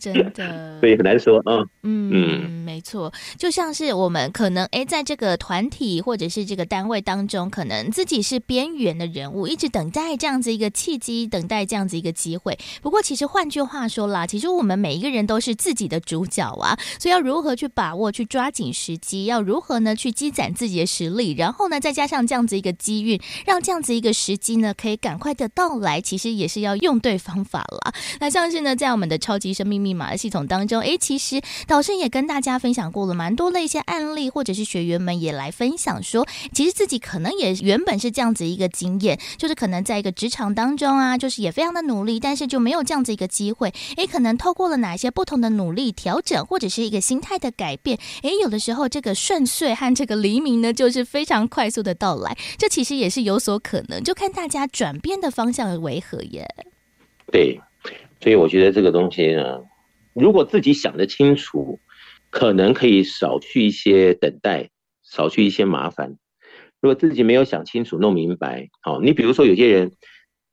[0.00, 1.64] 真的， 所以很难说啊。
[1.82, 12.58] 嗯嗯，没没错，就像是我们可能哎，在这个团体或者是这个单位当中，可能自己是边缘的人物，一直等待这样子一个契机，等待这样子一个机会。
[12.82, 27.92] 不过，其实换句话说啦，其实我们每一个人都是自己的主角啊，所以要如何去把握、去抓紧时机，要如何呢去积攒自己的实力，然后呢再加上这样子一个机遇，让这样子一个时机呢可以赶快的到来，其实也是要用对方法了。
[28.20, 56.46] 那像是呢，在我们的超级生命密码系统当中，哎，其实导师也跟大家分享过了蛮多的一些案例，或者是学员们也来分享说，其实自己可能也原本是这样子一个经验，就是可能在一个职场当中啊，就是也非常的努力，但是就没有这样子一个机会，哎，可能透过了哪些不同的努力调整，或者是一个心态的改变，哎，有的时候这个顺遂和这个黎明呢，就是非常快速的到来，这其实也是有所可能，就看大家转变方向为何耶。
[57.32, 57.60] 对，
[58.20, 59.62] 所以我觉得这个东西呢，
[60.12, 61.80] 如果自己想得清楚，
[62.30, 64.70] 可能可以少去一些等待，
[65.02, 66.16] 少去一些麻烦。
[66.80, 69.92] 如果自己没有想清楚、弄明白，好，你比如说有些人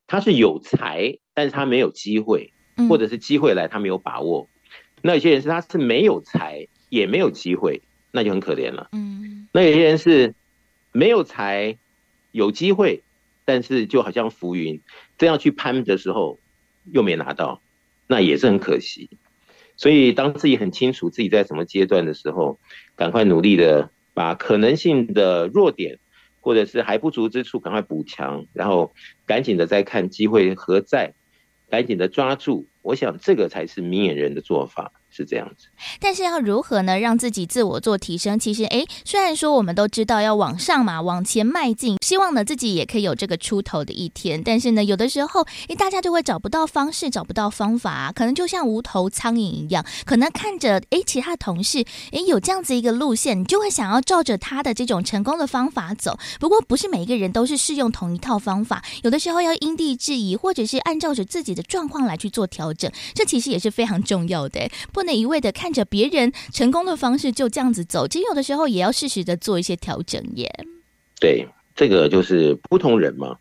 [0.08, 2.54] 他是有才，但是他没有机会，
[2.88, 4.48] 或者是机会来他没有把握。
[5.02, 8.90] 那有些人是他是没有才也没有机会，那就很可怜了。
[8.94, 10.34] 嗯，那有些人是
[10.92, 11.78] 没有才
[12.32, 13.04] 有机会，
[13.52, 14.82] 但是就好像浮云，
[15.18, 16.40] 这样去攀的时候
[16.90, 17.62] 又没拿到，
[18.08, 19.10] 那也是很可惜。
[19.76, 22.62] 所以当自己很清楚自己在什么阶段的时候，
[22.96, 26.00] 赶快努力的把可能性的弱点
[26.40, 28.94] 或者是还不足之处赶快补强，然后
[29.26, 31.14] 赶紧的再看机会何在，
[31.70, 32.70] 赶紧的抓住。
[32.82, 34.94] 我想这个才是明眼人的做法。
[35.14, 35.68] 是这样子，
[36.00, 36.98] 但是要如何呢？
[36.98, 38.40] 让自己自我做提升？
[38.40, 44.44] 其实，诶，虽然说我们都知道要往上嘛，往前迈进，希望呢自己也可以有这个出头的一天。
[44.44, 56.20] 但是呢，有的时候，诶，大家就会找不到方式，找不到方法啊，可能就像无头苍蝇一样，可能看着诶其他同事诶有这样子一个路线，你就会想要照着他的这种成功的方法走。
[56.38, 64.70] 不过，不是每一个人都是适用同一套方法，有的时候要因地制宜，或者是按照着自己的状况来去做调整，这其实也是非常重要的。
[64.92, 70.52] 不能一味的看着别人成功的方式就这样子走，其实有的时候也要适时的做一些调整耶。
[71.22, 73.38] 对，这个就是不同人嘛，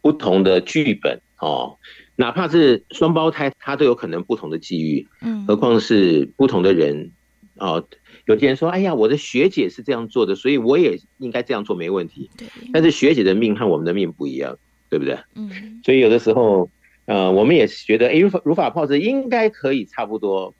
[0.00, 1.78] 不同的剧本哦，
[2.16, 7.10] 哪怕是双胞胎，他都有可能不同的际遇，嗯，何况是不同的人
[7.56, 7.86] 哦。
[8.26, 12.46] 有些人说：“哎呀，我的学姐是这样做的，所以我也应该这样做，没问题。”对。
[12.72, 14.58] 但是学姐的命和我们的命不一样，
[14.88, 15.18] 对不对？
[15.34, 15.80] 嗯。
[15.84, 16.70] 所以有的时候。
[17.04, 20.54] 呃，我们也是觉得，哎，如法如法炮制应该可以差不多，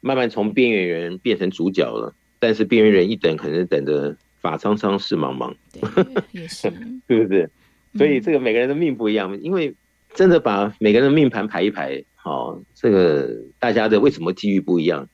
[0.00, 2.14] 慢慢从边缘人变成主角了。
[2.38, 6.70] 但是边缘人一等，可能等着法苍苍，事茫茫，对，也是，
[7.08, 7.48] 是不对？
[7.94, 9.74] 所以这个每个人的命不一样，因为
[10.12, 15.08] 真的把每个人的命盘排一排，好，这个大家的为什么机遇不一样，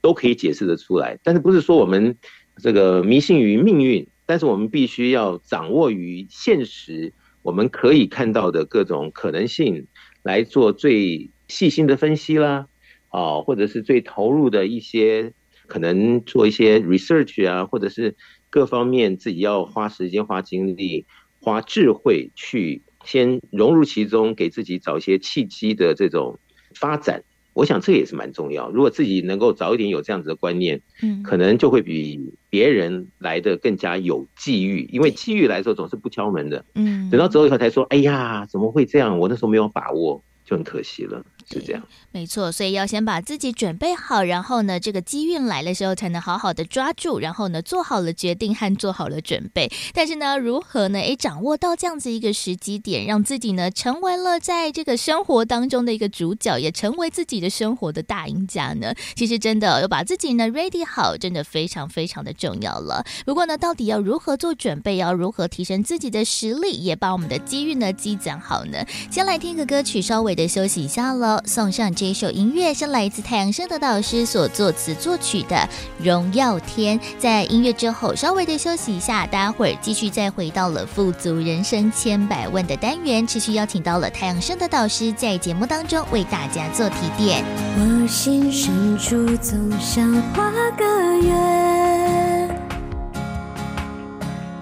[0.00, 1.18] 都可以解释得出来。
[1.24, 2.16] 但是不是说我们
[2.58, 7.12] 这个迷信于命运，但是我们必须要掌握于现实，
[7.42, 9.86] 我们可以看到的各种可能性。
[10.24, 12.66] 来做最细心的分析啦，
[13.08, 15.32] 啊，或者是最投入的一些，
[15.66, 18.14] 可能做一些 research 啊，或者是
[18.50, 21.06] 各方面自己要花时间、花精力、
[21.40, 26.38] 花智慧去先融入其中，给自己找一些契机的这种
[26.74, 27.24] 发展。
[27.54, 28.70] 我想这也是蛮重要。
[28.70, 39.18] 如果自己能够早一点有这样子的观念，嗯，可能就会比别人来的更加有机遇，因为机遇来的时候总是不敲门的，嗯，等到走以后才说，哎呀，怎么会这样？
[39.18, 41.24] 我那时候没有把握，就很可惜了。
[41.50, 41.82] 是这样，
[42.12, 49.70] 没错，所以要先把自己准备好，然后呢，这个机运来的时候才能好好的抓住，然后呢，做好了决定和做好了准备。
[49.94, 50.98] 但是呢，如何呢？
[50.98, 58.92] 诶，掌握到这样子一个时机点，让自己呢成为了在这个生活当中的一个主角，也成为自己的生活的大赢家呢？
[59.14, 63.04] 其实真的要把自己呢 ready 好，真的非常非常的重要了。
[63.24, 68.84] 不过呢，到底要如何做准备，要如何提升自己的实力，也把我们的机运呢积攒好呢？
[69.10, 71.12] 先来听个歌曲，稍微的休息一下
[71.44, 75.56] 送上这首音乐是来自太阳升的导师所作词作曲的
[75.98, 76.98] 《荣耀天》。
[77.18, 87.44] 在音乐之后稍微的休息一下，待会儿继续再回到了富足人生千百万的单元，持续邀请到了太阳升的导师在节目当中为大家做提点。
[87.76, 90.84] 我心深处总想画个
[91.22, 92.48] 圆，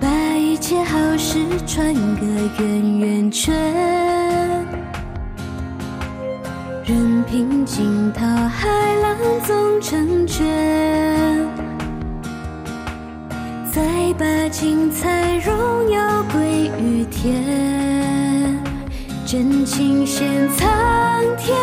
[0.00, 2.26] 把一切好事串个
[2.62, 3.54] 圆圆圈。
[6.88, 8.68] 任凭惊涛骇
[9.02, 10.46] 浪总成全，
[13.72, 13.82] 再
[14.16, 17.42] 把精彩荣耀归于天，
[19.26, 20.68] 真情献苍
[21.36, 21.56] 天，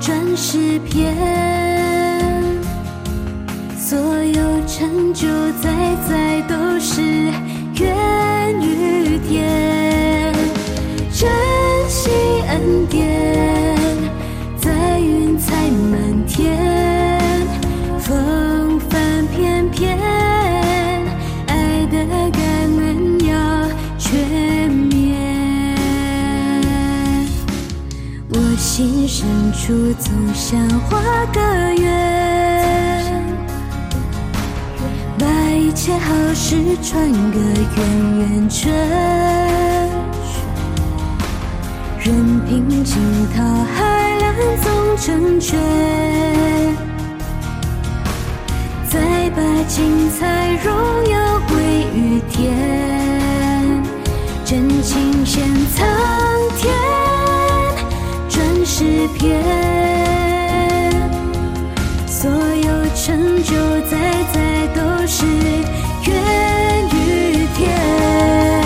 [0.00, 1.14] 转世篇，
[3.76, 5.28] 所有成就
[5.60, 5.70] 在
[6.08, 7.02] 在都是
[7.74, 10.32] 缘与天，
[11.12, 11.28] 珍
[11.90, 12.10] 惜
[12.48, 13.04] 恩典，
[29.66, 31.40] 处总想画个
[31.74, 32.06] 圆。
[35.58, 37.38] 一切好事串个
[37.76, 37.80] 圆
[38.20, 38.72] 圆圈，
[41.98, 42.96] 任凭惊
[43.34, 43.42] 涛
[43.74, 45.58] 骇浪总成全，
[48.88, 50.72] 再把精彩荣
[51.10, 51.56] 耀归
[51.92, 52.54] 于天，
[54.44, 55.44] 真情献
[55.74, 55.84] 苍
[56.56, 56.72] 天，
[58.78, 59.42] 诗篇，
[62.06, 63.54] 所有成就
[63.88, 63.96] 在
[64.34, 65.56] 在都是。
[67.56, 68.65] 心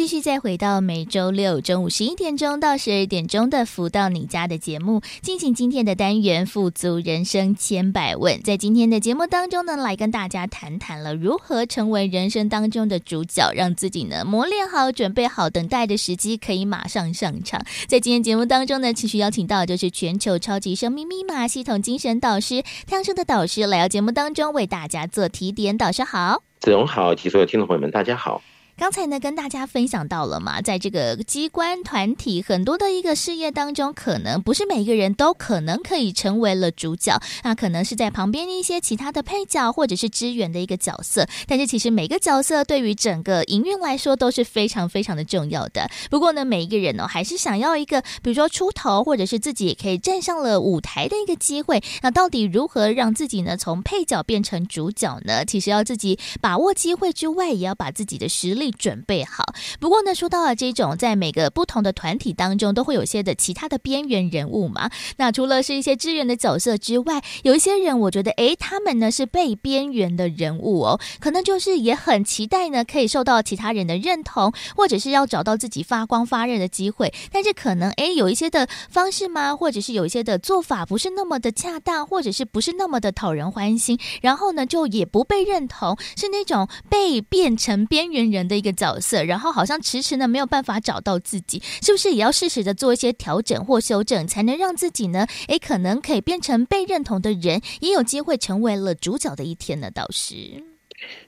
[0.00, 8.40] 继续再回到每周六中午十一点钟到十二点钟的《福到你家》的节目，进行今天的单元“富足人生千百问”。
[8.42, 17.62] 在今天的节目当中呢，来跟大家谈谈了如何成为人生当中的主角，让自己呢磨练好、准备好，等待的时机可以马上上场。
[17.86, 25.76] 在今天节目当中呢，继续邀请到就是全球超级生命密码系统精神导师太阳盛德导师来到节目当中为大家做提点。
[25.76, 28.40] 导师好，子荣好，及所有听众朋友们，大家好。
[28.80, 41.28] 刚才呢，跟大家分享到了嘛，在这个机关团体很多的一个事业当中，可能不是每个人都可能可以成为了主角，那可能是在旁边一些其他的配角或者是支援的一个角色。
[41.46, 45.86] 但是其实每个角色对于整个营运来说都是非常非常的重要的。
[46.08, 51.82] 不过呢，每一个人呢，还是想要一个，比如说出头，或者是自己也可以站上了舞台的一个机会。
[52.00, 55.44] 那到底如何让自己呢从配角变成主角呢？
[55.44, 58.69] 其实要自己把握机会之外，也要把自己的实力。
[58.70, 59.44] 准备好。
[59.78, 64.90] 不过呢，说到了这种在每个不同的团体当中，都会有些的其他的边缘人物嘛。
[65.16, 77.12] 那除了是一些支援的角色之外，有一些人，我觉得，诶，他们呢是被边缘的人物哦，可能就是也很期待呢，可以受到其他人的认同，或者是要找到自己发光发热的机会。
[77.32, 79.54] 但是可能，诶，有一些的方式吗？
[79.56, 88.60] 或者是有一些的做法不是那么的恰当，或者是不是那么的讨人欢心，然后呢，就也不被认同，是那种被变成边缘人的。
[88.60, 99.90] 一个角色，然后好像迟迟呢没有办法找到自己，是不是也要适时的做一些调整或修正，才能让自己呢，诶，可能可以变成被认同的人，也有机会成为了主角的一天呢？
[99.90, 100.62] 导师，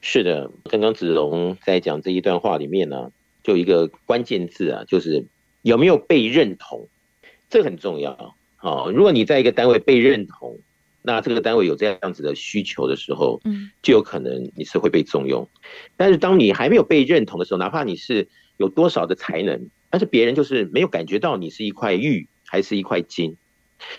[0.03, 3.11] 是的，刚刚子龙在讲这一段话里面呢，
[3.43, 5.25] 就一个关键字啊，就是
[5.63, 6.87] 有没有被认同，
[7.49, 8.37] 这很重要。
[8.57, 10.59] 好，如果你在一个单位被认同。
[11.03, 15.49] 那这个单位有这样子的需求的时候，嗯，就有可能你是会被重用。
[15.97, 23.37] 但是当你还没有被认同的时候，哪怕你是有多少的才能，但是别人就是没有感觉到你是一块玉还是一块金，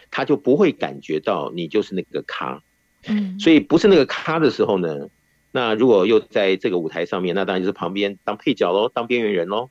[0.10, 2.64] 他就不会感觉到你就是那个咖。
[3.08, 5.10] 嗯，所以不是那个咖的时候呢，
[5.52, 9.70] 那如果又在这个舞台上面，那当然就是旁边当配角喽，当边缘人喽，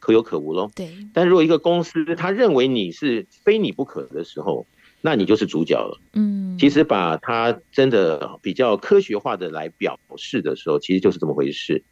[0.00, 0.70] 可有可无喽。
[0.74, 0.92] 对。
[1.12, 4.66] 但如果一个公司他认为你是非你不可的时候，
[5.06, 6.00] 那你就是主角了。
[6.14, 11.84] 嗯，其实把它真的比较科学化的来表示的时候，其实就是这么回事。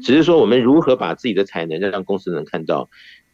[0.00, 2.88] 只是说我们如何把自己的才能让公司能看到，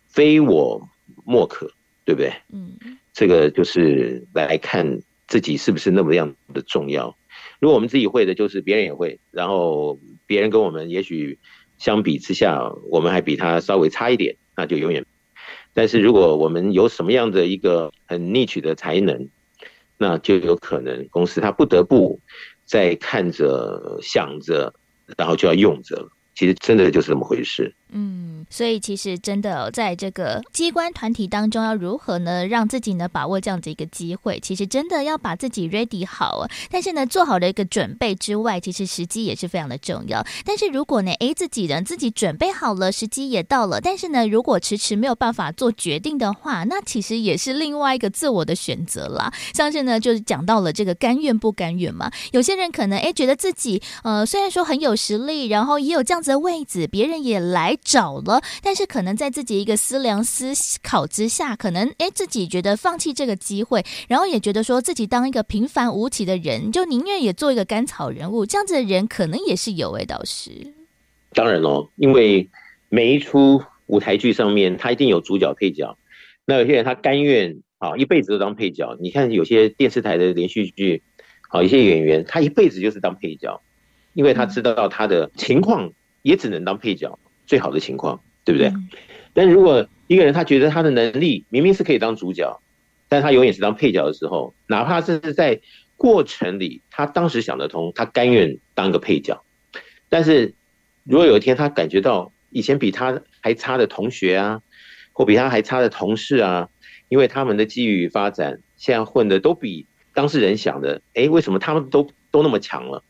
[0.07, 0.89] 非我
[1.27, 1.71] 莫可，
[2.07, 2.33] 对不对？
[2.51, 2.79] 嗯，
[3.13, 7.15] 这个就是来看自己是不是那么样的重要。
[7.61, 11.39] 如果我们自己会的，就是别人也会，然后别人跟我们也许
[11.77, 15.05] 相比之下，我们还比他稍微差一点，那就永远。
[15.79, 19.29] 但是如果我们有什么样的一个很 niche 的才能，
[19.97, 22.19] 那就有可能公司它不得不
[22.65, 24.75] 在看着、想着，
[25.17, 26.09] 然后就要用着。
[26.35, 27.73] 其实真的就是这么回事。
[27.91, 34.39] 嗯，所以其实真的在这个机关团体当中，要如何呢，让自己呢把握这样子一个机会？
[34.41, 36.51] 其实真的要把自己 ready 好啊。
[36.71, 40.23] 但是呢，做好的一个准备之外，其实时机也是非常的重要。
[40.45, 49.33] 但是如果呢，诶，自己人自己准备好了，时机也到了，但是呢，如果迟迟没有办法做决定的话，那其实也是另外一个自我的选择啦。
[49.55, 52.11] 像是呢，就是讲到了这个甘愿不甘愿嘛。
[52.33, 57.78] 有些人可能诶觉得自己呃虽然说很有实力，然后也有这样子的位置，别人也来。
[57.83, 60.53] 找了，但是可能在自己一个思量思
[60.83, 70.51] 考之下，可能哎自己觉得放弃这个机会，然后也觉得说自己当一个平凡无奇的人，就宁愿也做一个甘草人物，这样子的人可能也是有哎，导师。
[71.33, 72.49] 当然喽，因为
[72.89, 75.97] 每一出舞台剧上面，他一定有主角配角。
[76.45, 78.97] 那有些人他甘愿啊一辈子都当配角。
[79.01, 81.03] 你看有些电视台的连续剧，
[81.49, 83.61] 好一些演员，他一辈子就是当配角，
[84.15, 87.19] 因为他知道他的情况也只能当配角。
[87.49, 88.69] 最好的情况，对不对？
[88.69, 88.89] 嗯、
[89.33, 92.61] 但如果一个人他觉得他的能力明明是可以当主角，
[93.09, 95.61] 但他永远是当配角的时候，哪怕是在
[95.97, 99.43] 过程里，他当时想得通，他甘愿当个配角。
[100.09, 100.55] 但是
[101.05, 104.61] 如果有一天他感觉到以前比他还差的同学啊，
[105.13, 106.69] 或比他还差的同事啊，
[107.09, 113.03] 因为他们的机遇发展，现在混的都比当事人想的，哎，为什么他们都都那么强了？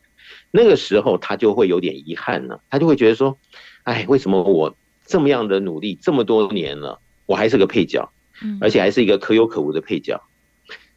[0.51, 3.37] 那个时候他就会有点遗憾了，他就会觉得说。
[3.83, 4.75] 哎，为什么我
[5.05, 8.11] 这么样的努力这么多年了，我还是个配角，
[8.61, 10.21] 而且还是一个可有可无的配角？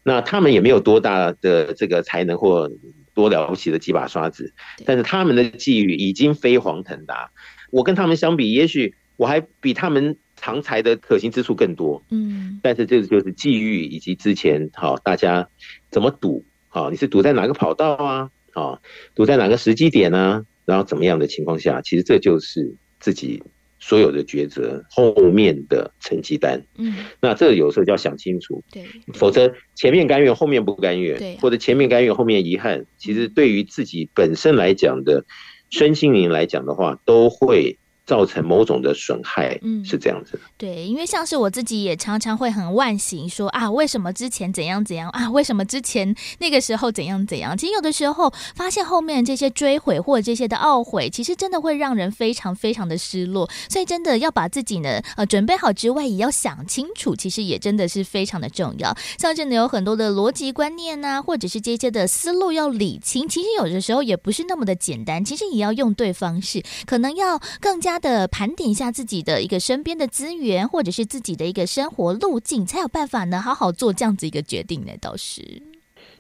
[0.03, 2.71] 那他们也没有多大的这个才能或
[3.15, 4.53] 多了不起的几把刷子，
[4.85, 7.31] 但是他们的际遇已经飞黄腾达。
[7.71, 12.03] 我跟他们相比，也许我还比他们长才的可行之处更多。
[12.11, 15.49] 嗯，但是这就是际遇以及之前好大家
[15.91, 16.45] 怎么赌？
[16.69, 18.31] 好，你是赌在哪个跑道啊？
[18.53, 18.83] 好，
[19.15, 20.45] 赌在哪个时机点呢？
[20.73, 23.43] 然后怎么样的情况下，其实这就是自己
[23.79, 26.65] 所有的抉择后面的成绩单。
[26.79, 35.27] 嗯，那这有时候就要想清楚，对，否则前面甘愿，后面不甘愿，对，或者前面甘愿，后面遗憾，其实对于自己本身来讲的
[35.69, 37.77] 身心灵来讲的话，都会。
[38.05, 40.39] 造成某种的损害，嗯，是这样子。
[40.59, 45.31] 对，因为像是我自己也常常会很惋惜，说啊，为什么之前怎样怎样啊？
[45.31, 47.57] 为什么之前那个时候怎样怎样？
[47.57, 53.49] 其实有的时候发现后面这些追悔或者这些的懊悔，其实真的会让人非常非常的失落。
[53.69, 58.93] 所以真的要把自己呢，呃，准备好之外，也要想清楚，其实也真的是非常的重要。
[59.17, 65.25] 像真的有很多的逻辑观念呐、啊，或者是这些的思路要理清，其实有的时候也不是那么的简单。
[65.25, 67.92] 其实也要用对方式，可能要更加。
[67.93, 74.93] 他的盘点一下自己的一个身边的资源，或者是自己的一个生活路径，才有办法呢，好好做这样子一个决定呢。
[74.99, 75.61] 倒是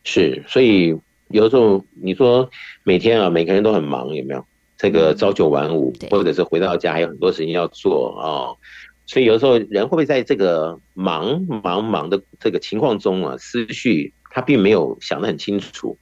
[0.04, 0.94] 是，所以
[1.28, 2.50] 有的时候你说
[2.82, 4.44] 每天啊，每个人都很忙，有没有？
[4.76, 8.56] 这个朝九晚五，嗯、或者是回到家还有很多事情要做啊、哦。
[9.06, 15.96] 所以有的时候人会不会在这个忙忙忙的这个情况中啊，思绪他并没有想得很清楚，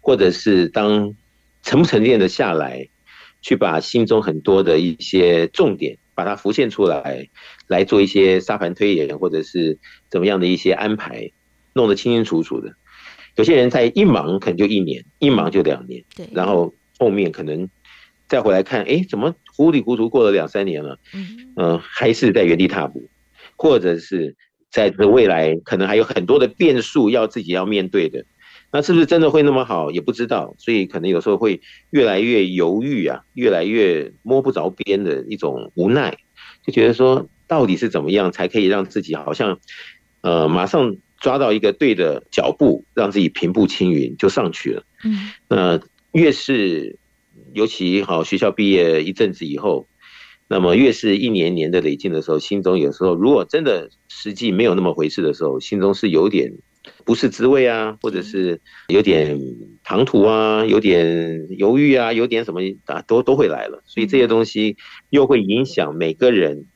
[0.00, 1.14] 或者是当
[1.62, 2.88] 沉不沉淀的下来。
[3.42, 7.28] 去把心中很多的一些重点，把它浮现出来，
[7.66, 9.78] 来做一些沙盘推演，或者是
[10.10, 11.30] 怎么样的一些安排，
[11.72, 12.74] 弄得清清楚楚的。
[13.36, 17.68] 有些人在一忙可能就一年，一忙就两年，对，然后后面可能
[18.28, 23.08] 再回来看，哎，怎么糊里糊涂过了两三年了，嗯、呃，还是在原地踏步，
[23.56, 24.36] 或者是
[24.70, 28.24] 在这未来可能还有很多的变数要自己要面对的。
[28.72, 31.60] 那是不是真的会那么好也不知道，所以可能有时候会
[31.90, 36.16] 越来越犹豫啊，越来越摸不着边的一种无奈，
[36.64, 39.58] 就觉得说到底是怎么样才可以让自己好像，
[40.20, 44.84] 呃，马上抓到一个对的脚步，让自己平步青云就上去了。
[45.02, 45.80] 嗯，那
[46.12, 46.96] 越是
[47.52, 49.88] 尤其好学校毕业一阵子以后，
[50.46, 56.52] 那么越是一年年的累进的时候，心中有时候如果真的实际没有那么回事的时候，心中是有点。
[57.04, 59.38] 不是滋味啊，或者是有点
[59.82, 63.82] 唐突啊，有点犹豫啊，有点什么啊，都都会来了。
[63.86, 64.76] 所以这些东西
[65.08, 66.66] 又会影响每个人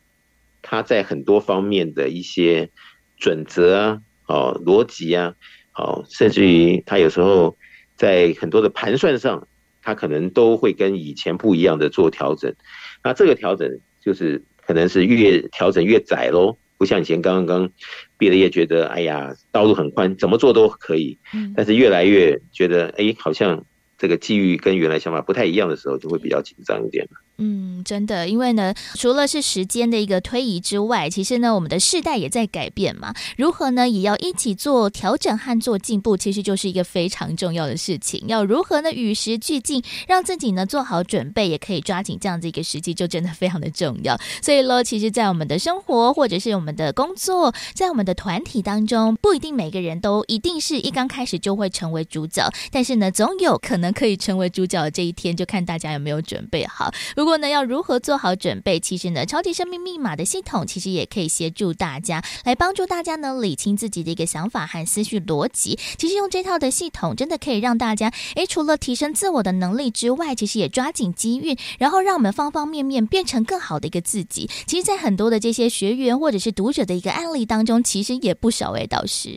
[0.63, 2.71] 他在很多方面的一些
[3.17, 5.35] 准则啊，哦，逻辑啊，
[5.75, 7.57] 哦，甚至于他有时候
[7.97, 9.47] 在很多的盘算上，
[9.83, 12.55] 他可能都会跟以前不一样的做调整。
[13.03, 16.57] 那这个调整就是可能是越调整越窄喽。
[16.77, 17.71] 不像以前刚刚
[18.17, 21.19] 毕了业，觉得哎呀道路很宽，怎么做都可以。
[21.57, 23.65] 但是越来越觉得哎，好像
[23.99, 27.24] 这个机遇跟原来想法不太一样的时候，就会比较紧张一点了。
[27.39, 33.13] 嗯，真的，因为呢，除了是时间的一个推移之外，其实呢，我们的世代也在改变嘛。
[33.37, 38.23] 如何呢，也要一起做调整和做进步，其实就是一个非常重要的事情。
[38.29, 44.17] 要如何呢，与时俱进，让自己呢做好准备，也可以抓紧这样子一个时机，就真的非常的重要。
[44.41, 56.93] 所以喽，其实，在我们的生活或者是我们的工作，在我们的团体当中，不一定每个人都一定是一刚开始就会成为主角，但是呢，总有可能可以成为主角的这一天，就看大家有没有准备好。
[57.25, 58.79] 不过呢，要如何做好准备？
[58.79, 65.79] 其实呢，超级生命密码的系统其实也可以协助大家，来帮助大家呢理清自己的一个想法和思绪逻辑。
[65.97, 74.51] 其实用这套的系统，真的可以让大家，诶，除了提升自我的能力之外，其实也抓紧机遇，然后让我们方方面面变成更好的一个自己。
[74.67, 79.31] 其实，在很多的这些学员或者是读者的一个案例当中，其实也不少诶，导师。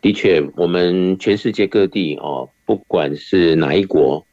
[0.00, 4.24] 的确，我们全世界各地哦，不管是哪一国，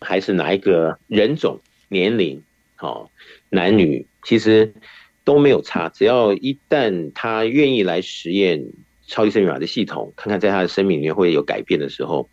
[0.00, 1.60] 还是哪一个人种、
[1.94, 2.42] 年龄。
[2.74, 3.08] 好，
[3.48, 4.74] 男女其实
[5.22, 8.66] 都没有差，只要一旦他愿意来实验
[9.06, 12.28] 超级生命法的系统，看看在他的生命里面会有改变的时候，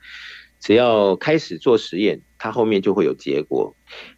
[0.59, 3.75] 只要开始做实验，他后面就会有结果。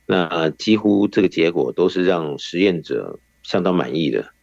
[0.08, 4.34] 那几乎这个结果都是让实验者相当满意的。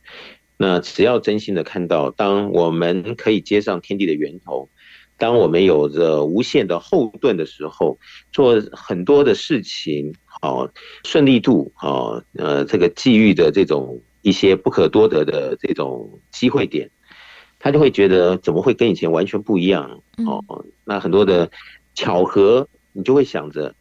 [0.58, 4.68] 那只要真心的看到，当我们可以接上天地的源头。
[5.16, 7.98] 当我们有着无限的后盾的时候，
[8.32, 10.68] 做很多的事情，好
[11.04, 16.90] 顺利度，哦呃，这个际遇的这种一些不可多得的这种机会点，
[17.58, 20.02] 他就会觉得怎么会跟以前完全不一样？
[20.26, 21.50] 哦，那很多的
[21.94, 23.74] 巧合，你就会想着，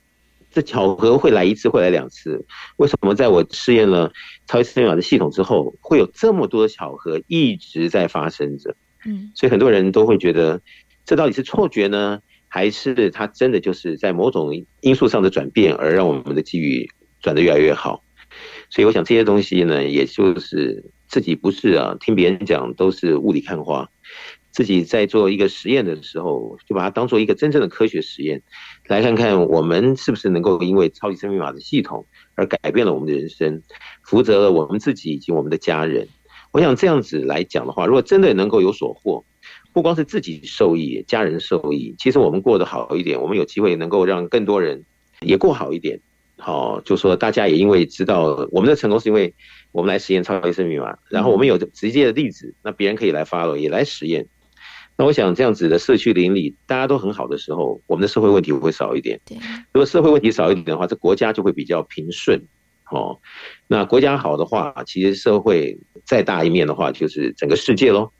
[0.51, 2.45] 这巧合会来一次，会来两次，
[2.77, 4.11] 为什么在我试验了
[4.47, 8.75] 超级生命密码的系统之后，会有这么多的巧合一直在发生着？
[9.05, 10.61] 嗯，所以很多人都会觉得。
[11.05, 16.89] 这到底是错觉呢，还是它真的就是在某种因素上的转变，而让我们的机遇
[17.21, 18.03] 转得越来越好？
[18.69, 23.89] 所以我想这些东西呢，也就是自己不是啊，听别人讲都是雾里看花，
[24.51, 28.41] 自己在做一个实验的时候，就把它当做一个真正的科学实验，
[28.87, 33.61] 来看看我们是不是能够因为超级生命密码的系统而改变了我们的人生，
[34.03, 36.07] 负责了我们自己以及我们的家人。
[36.51, 39.25] 我想这样子来讲的话，如果真的能够有所获。
[39.73, 44.83] 不光是自己受益，家人受益，其实我们过得好一点，我们有机会能够让更多人
[45.21, 45.99] 也过好一点。
[46.37, 49.33] 好，就说大家也因为知道我们的成功是因为
[49.71, 54.25] 我们来实验超级生命嘛，然后我们有直接的例子，那别人可以来 follow，也来实验。
[54.97, 59.19] 那我想这样子的社区邻里大家都很好的时候，我们的社会问题会少一点。
[59.25, 59.37] 对，
[59.73, 62.41] 如果社会问题少一点的话，这国家就会比较平顺。
[62.91, 63.19] 哦，
[63.67, 68.11] 那国家好的话，其实社会再大一面的话，就是整个世界喽。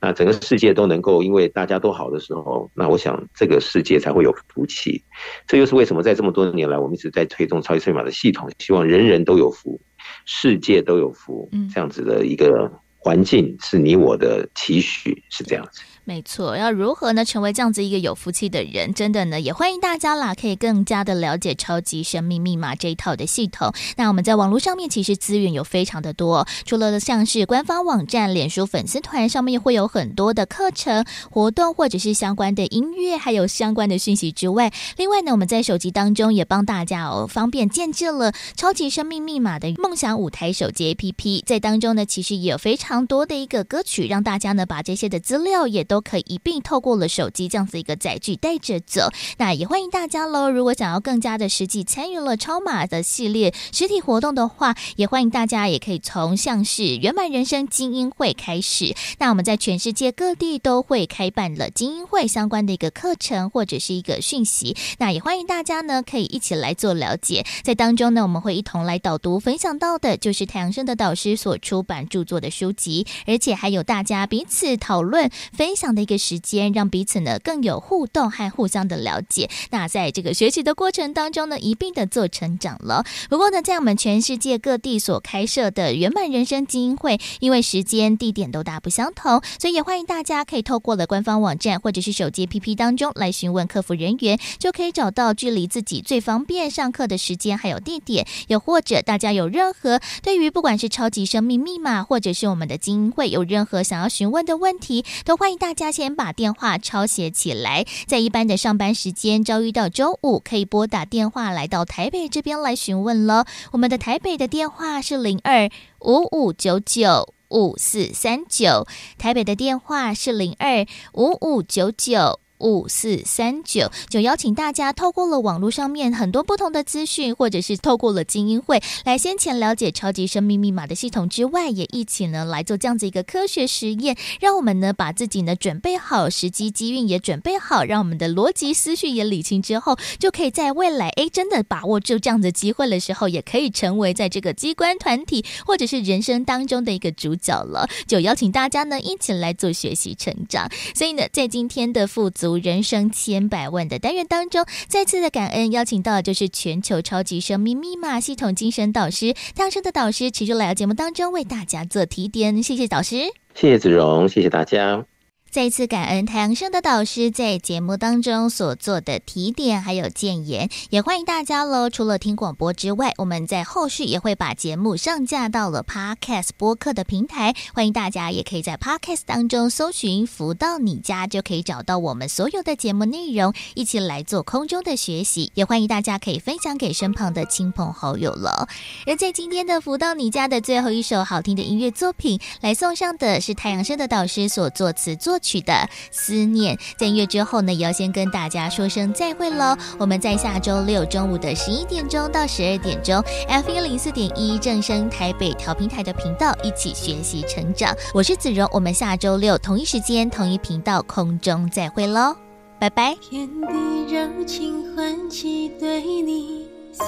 [0.00, 5.02] 那整个世界都能够因为大家都好的时候，那我想这个世界才会有福气。
[5.46, 9.80] 这又是为什么在这么多年来，我们一直在推动超级生命密码的系统，希望人人都有福，
[10.24, 15.82] 世界都有福，这样子的一个环境是你我的期许，是这样子。
[16.08, 17.24] 没错，要如何呢？
[17.24, 23.72] 成为这样子一个有福气的人，真的呢，也欢迎大家啦，可以更加的了解超级生命密码这一套的系统。
[23.96, 45.95] 那我们在网络上面其实资源有非常的多，除了像是官方网站、脸书粉丝团上面会有很多的课程活动，或者是相关的音乐，还有相关的讯息之外，另外呢，我们在手机当中也帮大家哦方便建置了超级生命密码的梦想舞台手机 APP，在当中呢，其实也有非常多的一个歌曲，让大家呢把这些的资料也都。
[45.96, 50.50] 都可以一并透过了手机这样子一个载具带着走，那也欢迎大家喽。
[50.50, 58.94] 如果想要更加的实际参与了超马的系列实体活动的话，也欢迎大家也可以从像是圆满人生精英会开始。
[59.18, 67.46] 那我们在全世界各地都会开办了精英会相关的一个课程或者是一个讯息，那也欢迎大家呢可以一起来做了解。
[67.64, 75.85] 在当中呢，我们会一同来导读分享到的就是太阳盛德导师所出版著作的书籍，而且还有大家彼此讨论分享。
[75.86, 79.48] 这样的一个时间，让彼此呢更有互动和互相的了解。
[79.70, 83.04] 那在这个学习的过程当中呢，一并的做成长了。
[83.30, 98.26] 不过呢，在我们全世界各地所开设的圆满人生精英会，因为时间地点都大不相同，所以也欢迎大家可以透过了官方网站或者是手机 APP 当中来询问客服人员，就可以找到距离自己最方便上课的时间还有地点。
[98.48, 113.46] 又或者大家有任何对于不管是超级生命密码或者是我们的精英会有任何想要询问的问题，都欢迎大加钱把电话抄写起来，在一般的上班时间，周一到周五可以拨打电话来到台北这边来询问了。
[113.72, 115.68] 我们的台北的电话是零二
[116.00, 118.86] 五五九九五四三九，
[119.18, 122.40] 台北的电话是零二五五九九。
[122.58, 147.86] 五四三九，就邀请大家透过了网络上面很多不同的资讯，或者是透过了精英会来先前了解超级生命密码的系统之外，也一起呢来做这样子一个科学实验，让我们呢把自己呢准备好，时机机运也准备好，让我们的逻辑思绪也理清之后，就可以在未来诶真的把握住这样的机会的时候，也可以成为在这个机关团体或者是人生当中的一个主角了。
[148.06, 152.45] 就邀请大家呢一起来做学习成长，所以呢在今天的富足。
[152.46, 163.16] 读人生千百万的单元当中，再次的感恩邀请到就是全球超级生命密码系统精神导师汤生的导师，持续来到节目当中为大家做提点，谢谢导师，
[163.52, 165.04] 谢谢子荣，谢谢大家。
[165.50, 171.88] 再次感恩太阳盛德导师在节目当中所做的提点还有建言，也欢迎大家喽。
[171.88, 185.50] 除了听广播之外，我们在后续也会把节目上架到了 Podcast 播客的平台，欢迎大家也可以在 Podcast 当中搜寻“福到你家”，就可以找到我们所有的节目内容，一起来做空中的学习。
[185.54, 188.68] 也欢迎大家可以分享给身旁的亲朋好友了。
[189.06, 199.76] 而在今天的“福到你家”的最后一首好听的音乐作品，来送上的是太阳盛德导师所作词作曲的思念，在音乐之后呢，也要先跟大家说声再会喽。
[199.98, 207.94] 我们在下周六中午的十一点钟到十二点钟，F 一零四点一正声台北调频台的频道一起学习成长。
[208.14, 212.36] 我是子荣，我们下周六同一时间同一频道空中再会喽，
[212.78, 213.14] 拜拜。
[213.20, 217.04] 天地柔情唤起对你思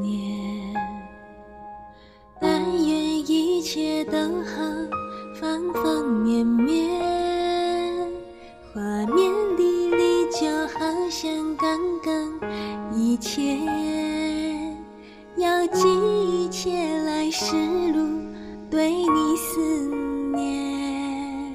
[0.00, 0.74] 念，
[2.40, 4.62] 但愿一切都好，
[5.44, 6.90] 方方面面。
[8.72, 8.80] 画
[9.14, 9.62] 面里
[9.94, 10.80] 你，就好
[11.10, 12.40] 像刚刚
[12.94, 13.60] 以前，
[15.36, 16.70] 要记一切
[17.04, 17.54] 来时
[17.92, 18.22] 路，
[18.70, 19.60] 对你思
[20.34, 21.54] 念，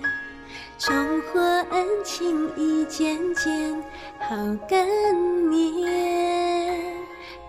[0.78, 0.96] 重
[1.34, 3.76] 获恩情一件件
[4.20, 4.36] 好
[4.68, 4.88] 感
[5.50, 6.80] 念，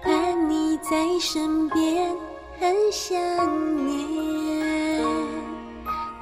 [0.03, 2.11] 盼你在身边
[2.59, 3.19] 很想
[3.87, 4.00] 念。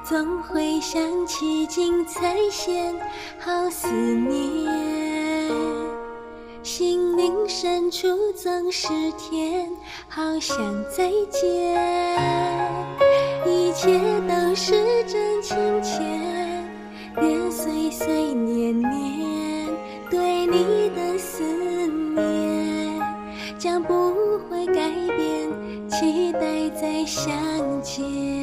[0.09, 2.95] 总会想起精彩线，
[3.37, 4.67] 好思念。
[6.63, 8.87] 心灵深处总是
[9.19, 9.69] 甜，
[10.07, 12.19] 好想再见。
[13.45, 14.73] 一切都是
[15.05, 15.99] 真情切，
[17.21, 19.67] 年岁岁年年
[20.09, 22.99] 对你的思念
[23.59, 27.31] 将不会改变，期待再相
[27.83, 28.38] 见。